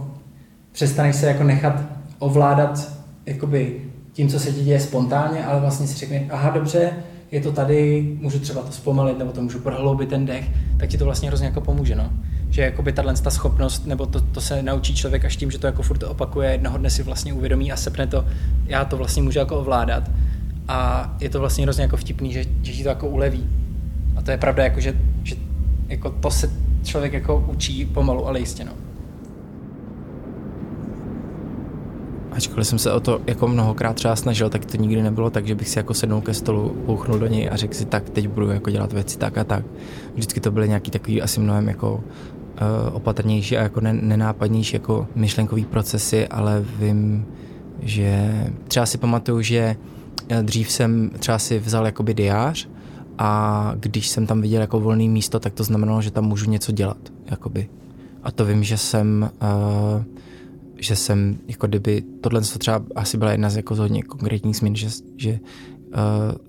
přestaneš 0.71 1.15
se 1.15 1.27
jako 1.27 1.43
nechat 1.43 1.81
ovládat 2.19 2.93
jakoby 3.25 3.81
tím, 4.13 4.29
co 4.29 4.39
se 4.39 4.51
ti 4.51 4.63
děje 4.63 4.79
spontánně, 4.79 5.45
ale 5.45 5.59
vlastně 5.59 5.87
si 5.87 5.97
řekne, 5.97 6.25
aha, 6.29 6.49
dobře, 6.49 6.93
je 7.31 7.41
to 7.41 7.51
tady, 7.51 8.09
můžu 8.21 8.39
třeba 8.39 8.61
to 8.61 8.71
zpomalit, 8.71 9.17
nebo 9.17 9.31
to 9.31 9.41
můžu 9.41 9.59
prohloubit 9.59 10.09
ten 10.09 10.25
dech, 10.25 10.49
tak 10.77 10.89
ti 10.89 10.97
to 10.97 11.05
vlastně 11.05 11.27
hrozně 11.27 11.47
jako 11.47 11.61
pomůže, 11.61 11.95
no. 11.95 12.09
Že 12.49 12.61
jakoby 12.61 12.93
tahle 12.93 13.13
ta 13.13 13.29
schopnost, 13.29 13.85
nebo 13.85 14.05
to, 14.05 14.21
to, 14.21 14.41
se 14.41 14.63
naučí 14.63 14.95
člověk 14.95 15.25
až 15.25 15.37
tím, 15.37 15.51
že 15.51 15.57
to 15.57 15.67
jako 15.67 15.81
furt 15.83 16.03
opakuje, 16.03 16.51
jednoho 16.51 16.77
dne 16.77 16.89
si 16.89 17.03
vlastně 17.03 17.33
uvědomí 17.33 17.71
a 17.71 17.75
sepne 17.77 18.07
to, 18.07 18.25
já 18.65 18.85
to 18.85 18.97
vlastně 18.97 19.23
můžu 19.23 19.39
jako 19.39 19.59
ovládat. 19.59 20.11
A 20.67 21.09
je 21.19 21.29
to 21.29 21.39
vlastně 21.39 21.63
hrozně 21.63 21.83
jako 21.83 21.97
vtipný, 21.97 22.33
že, 22.33 22.45
že 22.61 22.71
ti 22.71 22.83
to 22.83 22.89
jako 22.89 23.07
uleví. 23.07 23.49
A 24.15 24.21
to 24.21 24.31
je 24.31 24.37
pravda, 24.37 24.63
jako, 24.63 24.79
že, 24.79 24.95
že 25.23 25.35
jako 25.87 26.09
to 26.09 26.31
se 26.31 26.49
člověk 26.83 27.13
jako 27.13 27.45
učí 27.47 27.85
pomalu, 27.85 28.27
ale 28.27 28.39
jistě, 28.39 28.65
no. 28.65 28.71
Ačkoliv 32.33 32.67
jsem 32.67 32.79
se 32.79 32.91
o 32.91 32.99
to 32.99 33.21
jako 33.27 33.47
mnohokrát 33.47 33.93
třeba 33.93 34.15
snažil, 34.15 34.49
tak 34.49 34.65
to 34.65 34.77
nikdy 34.77 35.01
nebylo 35.01 35.29
tak, 35.29 35.47
že 35.47 35.55
bych 35.55 35.69
si 35.69 35.79
jako 35.79 35.93
sednul 35.93 36.21
ke 36.21 36.33
stolu, 36.33 36.75
bouchnul 36.85 37.19
do 37.19 37.27
něj 37.27 37.49
a 37.51 37.55
řekl 37.55 37.73
si 37.73 37.85
tak, 37.85 38.09
teď 38.09 38.27
budu 38.27 38.49
jako 38.49 38.69
dělat 38.69 38.93
věci 38.93 39.17
tak 39.17 39.37
a 39.37 39.43
tak. 39.43 39.65
Vždycky 40.13 40.39
to 40.39 40.51
byly 40.51 40.67
nějaký 40.67 40.91
takový 40.91 41.21
asi 41.21 41.39
mnohem 41.39 41.67
jako 41.67 41.93
uh, 41.93 42.95
opatrnější 42.95 43.57
a 43.57 43.61
jako 43.61 43.81
nenápadnější 43.81 44.75
jako 44.75 45.07
myšlenkový 45.15 45.65
procesy, 45.65 46.27
ale 46.27 46.65
vím, 46.79 47.25
že 47.81 48.33
třeba 48.67 48.85
si 48.85 48.97
pamatuju, 48.97 49.41
že 49.41 49.75
eh, 50.29 50.43
dřív 50.43 50.71
jsem 50.71 51.11
třeba 51.19 51.39
si 51.39 51.59
vzal 51.59 51.85
jakoby 51.85 52.13
diář 52.13 52.67
a 53.17 53.71
když 53.79 54.07
jsem 54.07 54.27
tam 54.27 54.41
viděl 54.41 54.61
jako 54.61 54.79
volné 54.79 55.03
místo, 55.03 55.39
tak 55.39 55.53
to 55.53 55.63
znamenalo, 55.63 56.01
že 56.01 56.11
tam 56.11 56.25
můžu 56.25 56.49
něco 56.49 56.71
dělat, 56.71 56.97
jakoby. 57.31 57.69
A 58.23 58.31
to 58.31 58.45
vím, 58.45 58.63
že 58.63 58.77
jsem, 58.77 59.29
uh, 59.41 60.03
že 60.83 60.95
jsem, 60.95 61.37
jako 61.47 61.67
kdyby, 61.67 62.03
tohle 62.21 62.41
třeba 62.41 62.85
asi 62.95 63.17
byla 63.17 63.31
jedna 63.31 63.49
z 63.49 63.55
jako 63.55 63.75
hodně 63.75 64.03
konkrétních 64.03 64.57
změn, 64.57 64.75
že, 64.75 64.89
že 65.17 65.31
uh, 65.31 65.39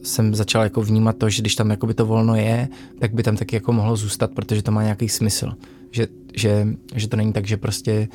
jsem 0.03 0.35
začal 0.35 0.63
jako 0.63 0.83
vnímat 0.83 1.17
to, 1.17 1.31
že 1.31 1.43
když 1.43 1.55
tam 1.55 1.71
jakoby 1.71 1.95
to 1.95 2.07
volno 2.07 2.37
je, 2.37 2.69
tak 3.01 3.15
by 3.15 3.23
tam 3.23 3.37
taky 3.37 3.57
jako 3.57 3.73
mohlo 3.73 3.97
zůstat, 3.97 4.31
protože 4.35 4.63
to 4.63 4.73
má 4.73 4.83
nějaký 4.83 5.09
smysl. 5.09 5.53
Že, 5.91 6.09
že, 6.35 6.69
že 6.95 7.09
to 7.09 7.17
není 7.17 7.33
tak, 7.33 7.47
že 7.47 7.57
prostě 7.57 8.09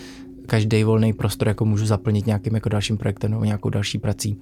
každý 0.45 0.83
volný 0.83 1.13
prostor 1.13 1.47
jako 1.47 1.65
můžu 1.65 1.85
zaplnit 1.85 2.25
nějakým 2.25 2.55
jako 2.55 2.69
dalším 2.69 2.97
projektem 2.97 3.31
nebo 3.31 3.43
nějakou 3.43 3.69
další 3.69 3.97
prací. 3.97 4.37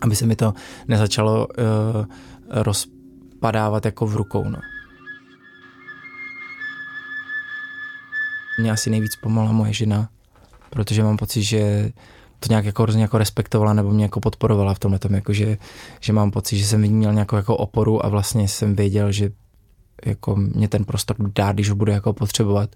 Aby 0.00 0.16
se 0.16 0.26
mi 0.26 0.36
to 0.36 0.54
nezačalo 0.88 1.46
uh, 1.46 2.04
roz, 2.50 2.86
padávat 3.40 3.84
jako 3.84 4.06
v 4.06 4.16
rukou. 4.16 4.44
No. 4.44 4.58
Mě 8.60 8.72
asi 8.72 8.90
nejvíc 8.90 9.16
pomohla 9.16 9.52
moje 9.52 9.72
žena, 9.72 10.08
protože 10.74 11.02
mám 11.02 11.16
pocit, 11.16 11.42
že 11.42 11.92
to 12.40 12.46
nějak 12.48 12.64
jako 12.64 12.82
hrozně 12.82 13.02
jako 13.02 13.18
respektovala 13.18 13.72
nebo 13.72 13.90
mě 13.90 14.04
jako 14.04 14.20
podporovala 14.20 14.74
v 14.74 14.78
tomhle 14.78 14.98
tom, 14.98 15.14
jako 15.14 15.32
že, 15.32 15.58
že 16.00 16.12
mám 16.12 16.30
pocit, 16.30 16.58
že 16.58 16.66
jsem 16.66 16.80
měl 16.80 17.12
nějakou 17.12 17.36
jako 17.36 17.56
oporu 17.56 18.06
a 18.06 18.08
vlastně 18.08 18.48
jsem 18.48 18.76
věděl, 18.76 19.12
že 19.12 19.30
jako 20.06 20.36
mě 20.36 20.68
ten 20.68 20.84
prostor 20.84 21.16
dá, 21.18 21.52
když 21.52 21.70
ho 21.70 21.76
budu 21.76 21.92
jako 21.92 22.12
potřebovat. 22.12 22.70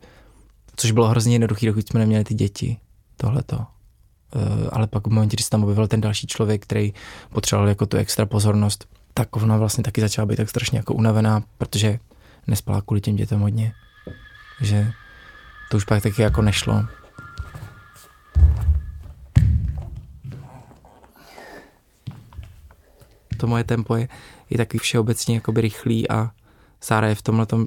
Což 0.77 0.91
bylo 0.91 1.09
hrozně 1.09 1.35
jednoduché, 1.35 1.67
dokud 1.67 1.89
jsme 1.89 2.01
neměli 2.01 2.25
ty 2.25 2.35
děti, 2.35 2.77
tohleto. 3.17 3.57
Uh, 3.57 4.69
ale 4.73 4.87
pak 4.87 5.07
v 5.07 5.11
momentě, 5.11 5.37
kdy 5.37 5.45
se 5.45 5.51
tam 5.51 5.65
objevil 5.65 5.89
ten 5.89 6.01
další 6.01 6.27
člověk, 6.27 6.63
který 6.63 6.93
potřeboval 7.33 7.69
jako 7.69 7.87
tu 7.87 7.97
extra 7.97 8.27
pozornost, 8.27 8.87
tak 9.15 9.37
ona 9.37 9.57
vlastně 9.57 9.85
taky 9.85 10.01
začala 10.01 10.27
být 10.27 10.37
tak 10.37 10.49
strašně 10.49 10.79
jako 10.79 10.95
unavená, 10.95 11.43
protože 11.59 11.99
nespala 12.47 12.83
kvůli 12.83 13.01
těm 13.01 13.17
dětem 13.17 13.41
hodně. 13.41 13.73
Že 14.61 14.93
to 15.71 15.77
už 15.77 15.85
pak 15.85 16.03
taky 16.03 16.23
jako 16.23 16.43
nešlo. 16.43 16.85
To 23.39 23.47
moje 23.47 23.65
tempo 23.65 23.97
je, 23.97 24.09
je 24.51 24.57
takový 24.57 24.79
všeobecně 24.79 25.35
jakoby 25.35 25.61
rychlý 25.61 26.11
a 26.11 26.31
Sára 26.81 27.09
je 27.09 27.15
v 27.15 27.23
tomhle 27.23 27.47
tom, 27.47 27.67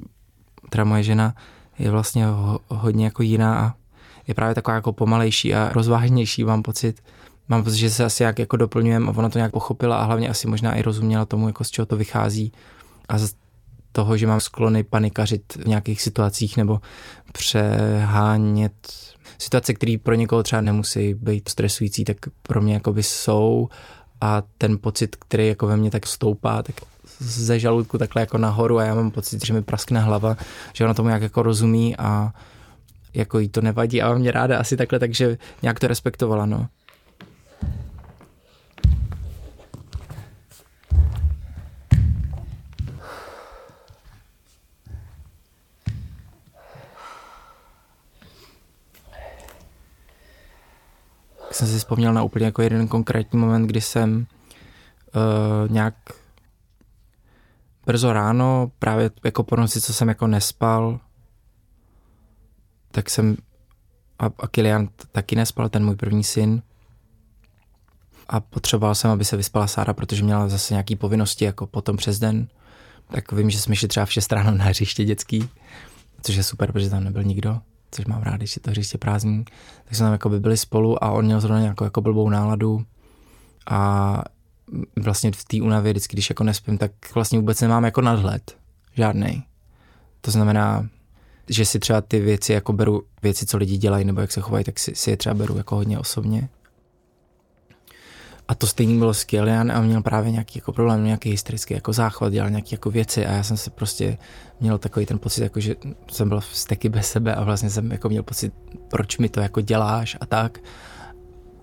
teda 0.70 0.84
moje 0.84 1.02
žena, 1.02 1.34
je 1.78 1.90
vlastně 1.90 2.26
ho, 2.26 2.60
hodně 2.68 3.04
jako 3.04 3.22
jiná 3.22 3.60
a 3.60 3.74
je 4.26 4.34
právě 4.34 4.54
taková 4.54 4.74
jako 4.74 4.92
pomalejší 4.92 5.54
a 5.54 5.70
rozvážnější, 5.72 6.44
mám 6.44 6.62
pocit. 6.62 7.02
Mám 7.48 7.64
pocit, 7.64 7.76
že 7.76 7.90
se 7.90 8.04
asi 8.04 8.22
jak 8.22 8.38
jako 8.38 8.56
doplňujeme 8.56 9.06
a 9.06 9.16
ona 9.16 9.28
to 9.28 9.38
nějak 9.38 9.52
pochopila 9.52 9.96
a 9.96 10.04
hlavně 10.04 10.28
asi 10.28 10.48
možná 10.48 10.74
i 10.74 10.82
rozuměla 10.82 11.24
tomu, 11.24 11.46
jako 11.46 11.64
z 11.64 11.70
čeho 11.70 11.86
to 11.86 11.96
vychází. 11.96 12.52
A 13.08 13.18
z 13.18 13.34
toho, 13.92 14.16
že 14.16 14.26
mám 14.26 14.40
sklony 14.40 14.82
panikařit 14.84 15.56
v 15.56 15.66
nějakých 15.66 16.02
situacích 16.02 16.56
nebo 16.56 16.80
přehánět 17.32 18.72
situace, 19.38 19.74
které 19.74 19.96
pro 20.02 20.14
někoho 20.14 20.42
třeba 20.42 20.62
nemusí 20.62 21.14
být 21.14 21.48
stresující, 21.48 22.04
tak 22.04 22.16
pro 22.42 22.60
mě 22.60 22.74
jakoby 22.74 23.02
jsou 23.02 23.68
a 24.22 24.42
ten 24.58 24.78
pocit, 24.78 25.16
který 25.16 25.48
jako 25.48 25.66
ve 25.66 25.76
mně 25.76 25.90
tak 25.90 26.06
stoupá, 26.06 26.62
tak 26.62 26.74
ze 27.18 27.58
žaludku 27.58 27.98
takhle 27.98 28.22
jako 28.22 28.38
nahoru 28.38 28.78
a 28.78 28.84
já 28.84 28.94
mám 28.94 29.10
pocit, 29.10 29.46
že 29.46 29.52
mi 29.52 29.62
praskne 29.62 30.00
hlava, 30.00 30.36
že 30.72 30.84
ona 30.84 30.94
tomu 30.94 31.08
jak 31.08 31.22
jako 31.22 31.42
rozumí 31.42 31.96
a 31.96 32.32
jako 33.14 33.38
jí 33.38 33.48
to 33.48 33.60
nevadí 33.60 34.02
a 34.02 34.14
mě 34.14 34.30
ráda 34.30 34.58
asi 34.58 34.76
takhle, 34.76 34.98
takže 34.98 35.38
nějak 35.62 35.80
to 35.80 35.88
respektovala, 35.88 36.46
no. 36.46 36.66
Jsem 51.62 51.72
si 51.72 51.78
vzpomněl 51.78 52.12
na 52.12 52.22
úplně 52.22 52.44
jako 52.44 52.62
jeden 52.62 52.88
konkrétní 52.88 53.38
moment, 53.38 53.66
kdy 53.66 53.80
jsem 53.80 54.26
uh, 55.14 55.72
nějak 55.72 55.94
brzo 57.86 58.12
ráno, 58.12 58.72
právě 58.78 59.10
jako 59.24 59.42
po 59.42 59.56
noci, 59.56 59.80
co 59.80 59.94
jsem 59.94 60.08
jako 60.08 60.26
nespal, 60.26 61.00
tak 62.90 63.10
jsem 63.10 63.36
a, 64.18 64.26
a 64.38 64.48
Kilian 64.48 64.88
taky 65.12 65.36
nespal, 65.36 65.68
ten 65.68 65.84
můj 65.84 65.96
první 65.96 66.24
syn. 66.24 66.62
A 68.28 68.40
potřeboval 68.40 68.94
jsem, 68.94 69.10
aby 69.10 69.24
se 69.24 69.36
vyspala 69.36 69.66
Sára, 69.66 69.92
protože 69.92 70.22
měla 70.22 70.48
zase 70.48 70.74
nějaké 70.74 70.96
povinnosti 70.96 71.44
jako 71.44 71.66
potom 71.66 71.96
přes 71.96 72.18
den. 72.18 72.48
Tak 73.10 73.32
vím, 73.32 73.50
že 73.50 73.60
jsme 73.60 73.76
šli 73.76 73.88
třeba 73.88 74.06
v 74.06 74.12
6 74.12 74.32
ráno 74.32 74.50
na 74.50 74.64
hřiště 74.64 75.04
dětský, 75.04 75.48
což 76.22 76.34
je 76.34 76.42
super, 76.42 76.72
protože 76.72 76.90
tam 76.90 77.04
nebyl 77.04 77.22
nikdo 77.22 77.60
což 77.94 78.04
mám 78.04 78.22
rád, 78.22 78.36
když 78.36 78.56
je 78.56 78.62
to 78.62 78.70
hřiště 78.70 78.98
prázdní, 78.98 79.44
tak 79.84 79.94
jsme 79.94 80.04
tam 80.04 80.12
jako 80.12 80.28
by 80.28 80.40
byli 80.40 80.56
spolu 80.56 81.04
a 81.04 81.10
on 81.10 81.24
měl 81.24 81.40
zrovna 81.40 81.60
nějakou 81.60 81.84
jako 81.84 82.00
blbou 82.00 82.28
náladu 82.28 82.84
a 83.70 84.22
vlastně 84.96 85.32
v 85.32 85.44
té 85.44 85.62
únavě 85.62 85.92
vždycky, 85.92 86.16
když 86.16 86.30
jako 86.30 86.44
nespím, 86.44 86.78
tak 86.78 86.92
vlastně 87.14 87.38
vůbec 87.38 87.60
nemám 87.60 87.84
jako 87.84 88.00
nadhled. 88.00 88.56
Žádnej. 88.94 89.42
To 90.20 90.30
znamená, 90.30 90.88
že 91.48 91.64
si 91.64 91.78
třeba 91.78 92.00
ty 92.00 92.20
věci 92.20 92.52
jako 92.52 92.72
beru, 92.72 93.02
věci, 93.22 93.46
co 93.46 93.56
lidi 93.56 93.76
dělají 93.76 94.04
nebo 94.04 94.20
jak 94.20 94.32
se 94.32 94.40
chovají, 94.40 94.64
tak 94.64 94.78
si, 94.78 94.94
si 94.94 95.10
je 95.10 95.16
třeba 95.16 95.34
beru 95.34 95.56
jako 95.56 95.76
hodně 95.76 95.98
osobně. 95.98 96.48
A 98.52 98.54
to 98.54 98.66
stejný 98.66 98.98
bylo 98.98 99.14
s 99.14 99.24
Kilian 99.24 99.72
a 99.72 99.80
měl 99.80 100.02
právě 100.02 100.30
nějaký 100.30 100.58
jako 100.58 100.72
problém, 100.72 101.04
nějaký 101.04 101.30
hysterický 101.30 101.74
jako 101.74 101.92
záchvat, 101.92 102.32
dělal 102.32 102.50
nějaké 102.50 102.68
jako 102.72 102.90
věci 102.90 103.26
a 103.26 103.32
já 103.32 103.42
jsem 103.42 103.56
se 103.56 103.70
prostě 103.70 104.18
měl 104.60 104.78
takový 104.78 105.06
ten 105.06 105.18
pocit, 105.18 105.42
jako 105.42 105.60
že 105.60 105.76
jsem 106.10 106.28
byl 106.28 106.40
v 106.40 106.56
steky 106.56 106.88
bez 106.88 107.10
sebe 107.10 107.34
a 107.34 107.44
vlastně 107.44 107.70
jsem 107.70 107.92
jako 107.92 108.08
měl 108.08 108.22
pocit, 108.22 108.52
proč 108.88 109.18
mi 109.18 109.28
to 109.28 109.40
jako 109.40 109.60
děláš 109.60 110.16
a 110.20 110.26
tak. 110.26 110.58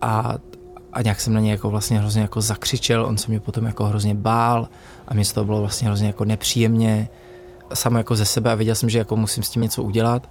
A, 0.02 0.36
a 0.94 1.02
nějak 1.02 1.22
jsem 1.22 1.34
na 1.34 1.40
něj 1.40 1.52
jako 1.52 1.70
vlastně 1.70 2.00
hrozně 2.00 2.22
jako 2.22 2.42
zakřičel, 2.42 3.06
on 3.06 3.18
se 3.18 3.28
mě 3.28 3.40
potom 3.40 3.66
jako 3.66 3.86
hrozně 3.86 4.16
bál 4.16 4.70
a 5.08 5.14
mě 5.14 5.26
toho 5.26 5.46
bylo 5.46 5.60
vlastně 5.60 5.88
hrozně 5.88 6.08
jako 6.08 6.26
nepříjemně 6.26 7.10
samo 7.74 7.98
jako 7.98 8.16
ze 8.16 8.26
sebe 8.26 8.52
a 8.52 8.56
věděl 8.56 8.76
jsem, 8.76 8.90
že 8.90 8.98
jako 8.98 9.16
musím 9.16 9.44
s 9.44 9.50
tím 9.50 9.62
něco 9.62 9.84
udělat 9.84 10.30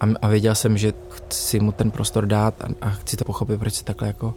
a, 0.00 0.06
a 0.22 0.28
věděl 0.28 0.54
jsem, 0.54 0.78
že 0.78 0.92
chci 1.08 1.60
mu 1.60 1.72
ten 1.72 1.90
prostor 1.90 2.26
dát 2.26 2.54
a, 2.62 2.66
a 2.80 2.90
chci 2.90 3.16
to 3.16 3.24
pochopit, 3.24 3.58
proč 3.58 3.74
se 3.74 3.84
takhle 3.84 4.08
jako 4.08 4.34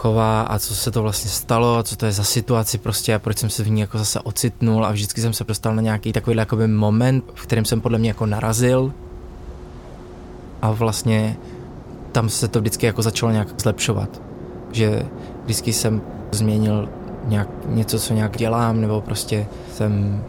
chová 0.00 0.42
a 0.42 0.58
co 0.58 0.74
se 0.74 0.90
to 0.90 1.02
vlastně 1.02 1.30
stalo 1.30 1.76
a 1.76 1.82
co 1.82 1.96
to 1.96 2.06
je 2.06 2.12
za 2.12 2.24
situaci 2.24 2.78
prostě 2.78 3.14
a 3.14 3.18
proč 3.18 3.38
jsem 3.38 3.50
se 3.50 3.62
v 3.62 3.70
ní 3.70 3.80
jako 3.80 3.98
zase 3.98 4.20
ocitnul 4.20 4.86
a 4.86 4.90
vždycky 4.90 5.20
jsem 5.20 5.32
se 5.32 5.44
dostal 5.44 5.74
na 5.74 5.82
nějaký 5.82 6.12
takový 6.12 6.36
jakoby 6.36 6.68
moment, 6.68 7.24
v 7.34 7.42
kterém 7.42 7.64
jsem 7.64 7.80
podle 7.80 7.98
mě 7.98 8.10
jako 8.10 8.26
narazil 8.26 8.92
a 10.62 10.70
vlastně 10.70 11.36
tam 12.12 12.28
se 12.28 12.48
to 12.48 12.60
vždycky 12.60 12.86
jako 12.86 13.02
začalo 13.02 13.32
nějak 13.32 13.48
zlepšovat. 13.60 14.20
Že 14.72 15.06
vždycky 15.44 15.72
jsem 15.72 16.02
změnil 16.32 16.88
nějak, 17.24 17.48
něco, 17.66 17.98
co 17.98 18.14
nějak 18.14 18.36
dělám, 18.36 18.80
nebo 18.80 19.00
prostě 19.00 19.46
jsem 19.72 20.24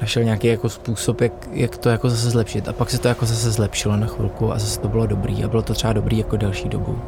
našel 0.00 0.24
nějaký 0.24 0.46
jako 0.46 0.68
způsob, 0.68 1.20
jak, 1.20 1.32
jak 1.52 1.76
to 1.76 1.88
jako 1.88 2.10
zase 2.10 2.30
zlepšit. 2.30 2.68
A 2.68 2.72
pak 2.72 2.90
se 2.90 2.98
to 2.98 3.08
jako 3.08 3.26
zase 3.26 3.50
zlepšilo 3.50 3.96
na 3.96 4.06
chvilku 4.06 4.52
a 4.52 4.58
zase 4.58 4.80
to 4.80 4.88
bylo 4.88 5.06
dobrý 5.06 5.44
a 5.44 5.48
bylo 5.48 5.62
to 5.62 5.74
třeba 5.74 5.92
dobrý 5.92 6.18
jako 6.18 6.36
další 6.36 6.68
dobu. 6.68 6.98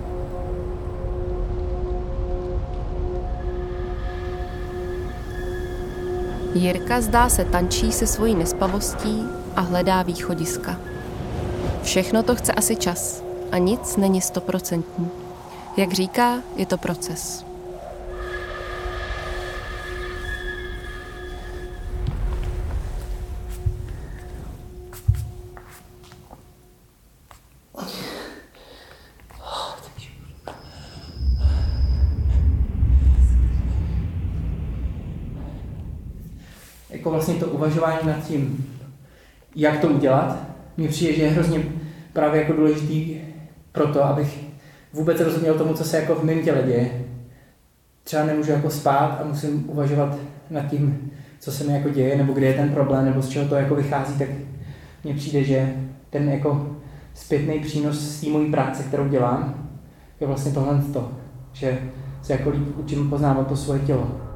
Jirka 6.54 7.00
zdá 7.00 7.28
se 7.28 7.44
tančí 7.44 7.92
se 7.92 8.06
svojí 8.06 8.34
nespavostí 8.34 9.22
a 9.56 9.60
hledá 9.60 10.02
východiska. 10.02 10.80
Všechno 11.82 12.22
to 12.22 12.34
chce 12.34 12.52
asi 12.52 12.76
čas 12.76 13.22
a 13.52 13.58
nic 13.58 13.96
není 13.96 14.20
stoprocentní. 14.20 15.08
Jak 15.76 15.92
říká, 15.92 16.42
je 16.56 16.66
to 16.66 16.78
proces. 16.78 17.49
Vlastně 37.20 37.34
to 37.34 37.46
uvažování 37.46 37.98
nad 38.06 38.26
tím, 38.26 38.66
jak 39.56 39.80
to 39.80 39.88
udělat, 39.88 40.38
mně 40.76 40.88
přijde, 40.88 41.12
že 41.12 41.22
je 41.22 41.30
hrozně 41.30 41.62
právě 42.12 42.40
jako 42.40 42.52
důležitý 42.52 43.16
pro 43.72 43.86
to, 43.86 44.04
abych 44.04 44.44
vůbec 44.92 45.20
rozuměl 45.20 45.54
tomu, 45.54 45.74
co 45.74 45.84
se 45.84 45.96
jako 45.96 46.14
v 46.14 46.24
mém 46.24 46.42
těle 46.42 46.62
děje. 46.62 47.04
Třeba 48.04 48.24
nemůžu 48.24 48.52
jako 48.52 48.70
spát 48.70 49.20
a 49.20 49.24
musím 49.24 49.70
uvažovat 49.70 50.16
nad 50.50 50.62
tím, 50.62 51.10
co 51.38 51.52
se 51.52 51.64
mi 51.64 51.72
jako 51.72 51.88
děje, 51.88 52.16
nebo 52.16 52.32
kde 52.32 52.46
je 52.46 52.54
ten 52.54 52.68
problém, 52.68 53.04
nebo 53.04 53.22
z 53.22 53.28
čeho 53.28 53.48
to 53.48 53.54
jako 53.54 53.74
vychází, 53.74 54.18
tak 54.18 54.28
mně 55.04 55.14
přijde, 55.14 55.44
že 55.44 55.74
ten 56.10 56.28
jako 56.28 56.76
zpětný 57.14 57.60
přínos 57.60 57.98
z 57.98 58.20
té 58.20 58.30
mojí 58.30 58.50
práce, 58.50 58.82
kterou 58.82 59.08
dělám, 59.08 59.68
je 60.20 60.26
vlastně 60.26 60.52
tohle 60.52 60.82
to, 60.92 61.12
že 61.52 61.78
se 62.22 62.32
jako 62.32 62.50
líp 62.50 62.76
učím 62.76 63.10
poznávat 63.10 63.46
to 63.46 63.56
svoje 63.56 63.80
tělo. 63.80 64.29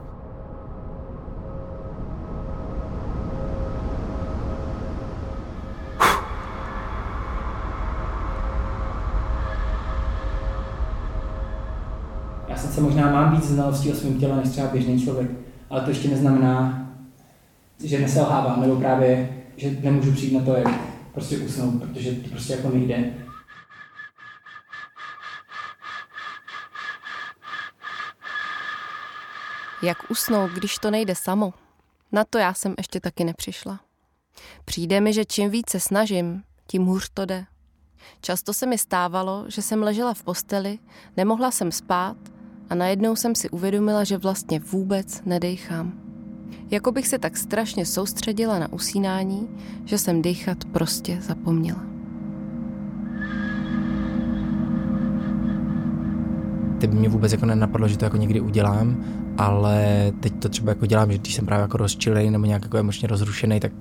Sice 12.75 12.87
možná 12.87 13.11
mám 13.11 13.37
víc 13.37 13.45
znalostí 13.45 13.93
o 13.93 13.95
svém 13.95 14.21
těle 14.21 14.37
než 14.37 14.49
třeba 14.49 14.69
běžný 14.69 15.03
člověk, 15.03 15.31
ale 15.71 15.81
to 15.81 15.91
ještě 15.91 16.09
neznamená, 16.09 16.89
že 17.85 17.99
neselhávám, 17.99 18.61
nebo 18.61 18.77
právě, 18.77 19.43
že 19.57 19.71
nemůžu 19.71 20.13
přijít 20.13 20.35
na 20.35 20.45
to, 20.45 20.55
jak 20.55 20.69
prostě 21.13 21.39
usnout, 21.39 21.83
protože 21.83 22.13
to 22.13 22.29
prostě 22.31 22.53
jako 22.53 22.69
nejde. 22.69 23.15
Jak 29.83 30.11
usnout, 30.11 30.51
když 30.51 30.79
to 30.79 30.91
nejde 30.91 31.15
samo? 31.15 31.55
Na 32.13 32.25
to 32.25 32.39
já 32.39 32.55
jsem 32.55 32.75
ještě 32.79 33.01
taky 33.01 33.25
nepřišla. 33.25 33.81
Přijde 34.65 35.01
mi, 35.01 35.13
že 35.13 35.25
čím 35.25 35.51
více 35.51 35.81
snažím, 35.81 36.43
tím 36.67 36.85
hůř 36.85 37.11
to 37.15 37.25
jde. 37.25 37.45
Často 38.21 38.53
se 38.53 38.67
mi 38.67 38.79
stávalo, 38.79 39.45
že 39.49 39.63
jsem 39.63 39.83
ležela 39.83 40.15
v 40.15 40.23
posteli, 40.23 40.79
nemohla 41.17 41.51
jsem 41.51 41.73
spát 41.73 42.34
a 42.71 42.75
najednou 42.75 43.17
jsem 43.17 43.35
si 43.35 43.51
uvědomila, 43.51 44.05
že 44.05 44.19
vlastně 44.19 44.61
vůbec 44.61 45.23
nedejchám. 45.27 45.93
Jako 46.71 46.93
bych 46.93 47.09
se 47.09 47.19
tak 47.19 47.37
strašně 47.37 47.87
soustředila 47.87 48.59
na 48.59 48.73
usínání, 48.73 49.49
že 49.85 49.99
jsem 49.99 50.23
dýchat 50.23 50.65
prostě 50.65 51.19
zapomněla. 51.21 51.85
Teď 56.81 56.91
mě 56.93 57.09
vůbec 57.09 57.33
jako 57.33 57.47
nenapadlo, 57.47 57.89
že 57.89 57.99
to 57.99 58.05
jako 58.05 58.17
někdy 58.17 58.41
udělám, 58.41 59.05
ale 59.39 60.13
teď 60.21 60.35
to 60.39 60.49
třeba 60.49 60.71
jako 60.71 60.87
dělám, 60.87 61.13
že 61.13 61.19
když 61.19 61.35
jsem 61.35 61.47
právě 61.47 61.63
jako 61.63 61.77
rozčilej 61.77 62.31
nebo 62.31 62.47
nějak 62.47 62.63
jako 62.63 62.79
emočně 62.79 63.09
rozrušený, 63.09 63.61
tak 63.61 63.73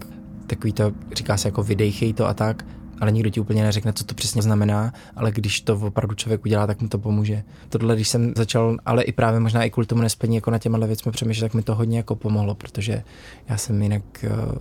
takový 0.47 0.73
to, 0.73 0.91
říká 1.13 1.37
se 1.37 1.47
jako 1.47 1.63
vydejchej 1.63 2.13
to 2.13 2.27
a 2.27 2.33
tak, 2.33 2.65
ale 3.03 3.11
nikdo 3.11 3.29
ti 3.29 3.39
úplně 3.39 3.63
neřekne, 3.63 3.93
co 3.93 4.03
to 4.03 4.15
přesně 4.15 4.41
znamená, 4.41 4.93
ale 5.15 5.31
když 5.31 5.61
to 5.61 5.75
opravdu 5.75 6.15
člověk 6.15 6.45
udělá, 6.45 6.67
tak 6.67 6.81
mu 6.81 6.87
to 6.87 6.97
pomůže. 6.97 7.43
Tohle, 7.69 7.95
když 7.95 8.07
jsem 8.07 8.33
začal, 8.37 8.77
ale 8.85 9.03
i 9.03 9.11
právě 9.11 9.39
možná 9.39 9.63
i 9.63 9.69
kvůli 9.69 9.87
tomu 9.87 10.01
nespení 10.01 10.35
jako 10.35 10.51
na 10.51 10.57
těma 10.57 10.77
věcmi 10.77 11.11
přemýšlet, 11.11 11.47
tak 11.47 11.53
mi 11.53 11.61
to 11.63 11.75
hodně 11.75 11.97
jako 11.97 12.15
pomohlo, 12.15 12.55
protože 12.55 13.03
já 13.49 13.57
jsem 13.57 13.81
jinak 13.81 14.03
uh, 14.23 14.55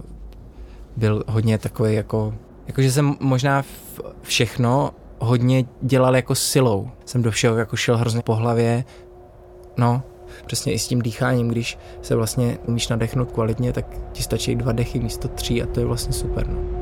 byl 0.96 1.24
hodně 1.28 1.58
takový 1.58 1.94
jako, 1.94 2.34
jakože 2.66 2.92
jsem 2.92 3.16
možná 3.20 3.64
všechno 4.22 4.90
hodně 5.18 5.64
dělal 5.82 6.16
jako 6.16 6.34
silou. 6.34 6.90
Jsem 7.04 7.22
do 7.22 7.30
všeho 7.30 7.56
jako 7.56 7.76
šel 7.76 7.96
hrozně 7.96 8.22
po 8.22 8.34
hlavě, 8.34 8.84
no, 9.76 10.02
přesně 10.46 10.72
i 10.72 10.78
s 10.78 10.88
tím 10.88 11.02
dýcháním, 11.02 11.48
když 11.48 11.78
se 12.02 12.14
vlastně 12.14 12.58
umíš 12.66 12.88
nadechnout 12.88 13.32
kvalitně, 13.32 13.72
tak 13.72 13.86
ti 14.12 14.22
stačí 14.22 14.54
dva 14.54 14.72
dechy 14.72 15.00
místo 15.00 15.28
tří 15.28 15.62
a 15.62 15.66
to 15.66 15.80
je 15.80 15.86
vlastně 15.86 16.12
super. 16.12 16.48
No. 16.48 16.81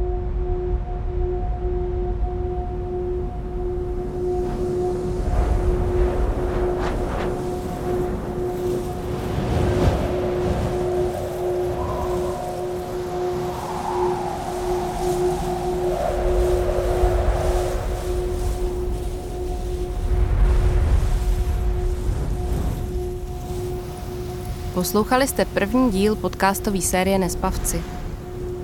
Poslouchali 24.80 25.28
jste 25.28 25.44
první 25.44 25.90
díl 25.90 26.16
podcastové 26.16 26.80
série 26.80 27.18
Nespavci. 27.18 27.82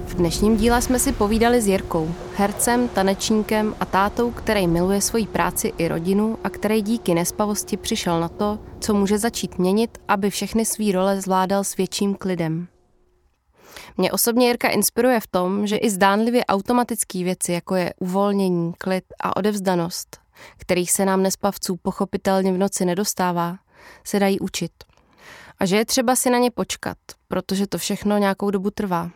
V 0.07 0.15
dnešním 0.15 0.57
díle 0.57 0.83
jsme 0.83 0.99
si 0.99 1.13
povídali 1.13 1.63
s 1.63 1.67
Jirkou, 1.67 2.15
hercem, 2.37 2.89
tanečníkem 2.89 3.75
a 3.81 3.85
tátou, 3.85 4.31
který 4.31 4.67
miluje 4.67 5.01
svoji 5.01 5.27
práci 5.27 5.73
i 5.79 5.89
rodinu 5.89 6.39
a 6.45 6.51
který 6.51 6.83
díky 6.83 7.15
nespavosti 7.15 7.77
přišel 7.77 8.21
na 8.21 8.29
to, 8.29 8.59
co 8.81 8.95
může 8.95 9.19
začít 9.19 9.59
měnit, 9.59 9.99
aby 10.09 10.31
všechny 10.31 10.65
svý 10.65 10.93
role 10.93 11.21
zvládal 11.21 11.65
s 11.65 11.77
větším 11.77 12.15
klidem. 12.15 12.69
Mě 13.97 14.13
osobně 14.13 14.47
Jirka 14.47 14.69
inspiruje 14.69 15.21
v 15.21 15.27
tom, 15.27 15.67
že 15.67 15.77
i 15.77 15.91
zdánlivě 15.91 16.45
automatické 16.45 17.25
věci, 17.25 17.53
jako 17.53 17.75
je 17.75 17.95
uvolnění, 18.01 18.73
klid 18.79 19.05
a 19.23 19.37
odevzdanost, 19.37 20.17
kterých 20.57 20.93
se 20.93 21.05
nám 21.05 21.23
nespavců 21.23 21.77
pochopitelně 21.83 22.53
v 22.53 22.59
noci 22.59 22.85
nedostává, 22.85 23.57
se 24.05 24.19
dají 24.19 24.41
učit. 24.41 24.73
A 25.59 25.67
že 25.67 25.77
je 25.77 25.85
třeba 25.85 26.17
si 26.17 26.31
na 26.31 26.39
ně 26.39 26.51
počkat, 26.51 26.99
protože 27.29 27.67
to 27.67 27.79
všechno 27.79 28.19
nějakou 28.19 28.51
dobu 28.51 28.71
trvá. 28.71 29.11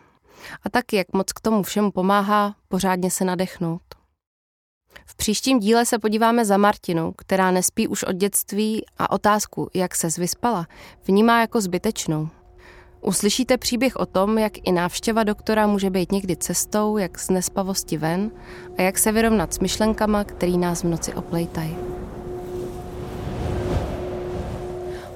A 0.63 0.69
taky, 0.69 0.95
jak 0.95 1.13
moc 1.13 1.33
k 1.33 1.41
tomu 1.41 1.63
všemu 1.63 1.91
pomáhá, 1.91 2.55
pořádně 2.67 3.11
se 3.11 3.25
nadechnout. 3.25 3.81
V 5.05 5.15
příštím 5.15 5.59
díle 5.59 5.85
se 5.85 5.99
podíváme 5.99 6.45
za 6.45 6.57
Martinu, 6.57 7.13
která 7.17 7.51
nespí 7.51 7.87
už 7.87 8.03
od 8.03 8.15
dětství 8.15 8.85
a 8.97 9.11
otázku, 9.11 9.69
jak 9.73 9.95
se 9.95 10.09
zvyspala, 10.09 10.67
vnímá 11.07 11.41
jako 11.41 11.61
zbytečnou. 11.61 12.29
Uslyšíte 13.01 13.57
příběh 13.57 13.95
o 13.95 14.05
tom, 14.05 14.37
jak 14.37 14.67
i 14.67 14.71
návštěva 14.71 15.23
doktora 15.23 15.67
může 15.67 15.89
být 15.89 16.11
někdy 16.11 16.35
cestou, 16.35 16.97
jak 16.97 17.19
z 17.19 17.29
nespavosti 17.29 17.97
ven 17.97 18.31
a 18.77 18.81
jak 18.81 18.97
se 18.97 19.11
vyrovnat 19.11 19.53
s 19.53 19.59
myšlenkama, 19.59 20.23
který 20.23 20.57
nás 20.57 20.83
v 20.83 20.87
noci 20.87 21.13
oplejtají. 21.13 22.00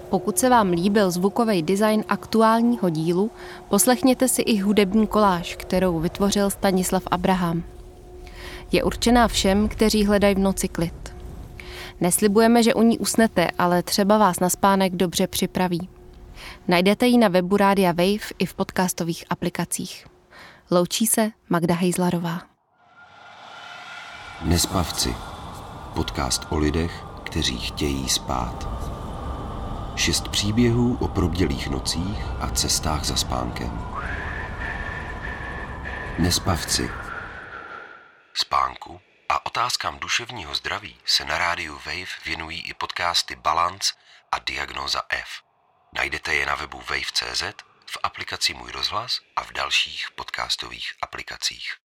Pokud 0.09 0.39
se 0.39 0.49
vám 0.49 0.69
líbil 0.69 1.11
zvukový 1.11 1.61
design 1.63 2.03
aktuálního 2.07 2.89
dílu, 2.89 3.31
poslechněte 3.69 4.27
si 4.27 4.41
i 4.41 4.57
hudební 4.57 5.07
koláž, 5.07 5.55
kterou 5.55 5.99
vytvořil 5.99 6.49
Stanislav 6.49 7.03
Abraham. 7.11 7.63
Je 8.71 8.83
určená 8.83 9.27
všem, 9.27 9.67
kteří 9.69 10.05
hledají 10.05 10.35
v 10.35 10.39
noci 10.39 10.67
klid. 10.67 11.15
Neslibujeme, 12.01 12.63
že 12.63 12.73
u 12.73 12.81
ní 12.81 12.97
usnete, 12.97 13.47
ale 13.57 13.83
třeba 13.83 14.17
vás 14.17 14.39
na 14.39 14.49
spánek 14.49 14.95
dobře 14.95 15.27
připraví. 15.27 15.89
Najdete 16.67 17.07
ji 17.07 17.17
na 17.17 17.27
webu 17.27 17.57
Rádia 17.57 17.91
Wave 17.91 18.33
i 18.39 18.45
v 18.45 18.53
podcastových 18.53 19.25
aplikacích. 19.29 20.07
Loučí 20.71 21.07
se 21.07 21.31
Magda 21.49 21.75
Hejzlarová. 21.75 22.41
Nespavci. 24.41 25.15
Podcast 25.93 26.47
o 26.49 26.57
lidech, 26.57 27.03
kteří 27.23 27.57
chtějí 27.57 28.09
spát. 28.09 28.85
Šest 29.95 30.27
příběhů 30.27 30.97
o 31.01 31.08
probdělých 31.08 31.67
nocích 31.67 32.25
a 32.39 32.49
cestách 32.49 33.03
za 33.03 33.15
spánkem. 33.15 33.88
Nespavci. 36.19 36.91
Spánku 38.34 39.01
a 39.29 39.45
otázkám 39.45 39.99
duševního 39.99 40.55
zdraví 40.55 40.97
se 41.05 41.25
na 41.25 41.38
rádiu 41.38 41.75
Wave 41.86 42.25
věnují 42.25 42.62
i 42.62 42.73
podcasty 42.73 43.36
Balance 43.36 43.93
a 44.31 44.39
Diagnoza 44.39 45.01
F. 45.10 45.29
Najdete 45.93 46.36
je 46.36 46.45
na 46.45 46.55
webu 46.55 46.77
wave.cz, 46.89 47.43
v 47.86 47.97
aplikaci 48.03 48.53
Můj 48.53 48.71
rozhlas 48.71 49.19
a 49.36 49.43
v 49.43 49.51
dalších 49.51 50.08
podcastových 50.15 50.93
aplikacích. 51.01 51.84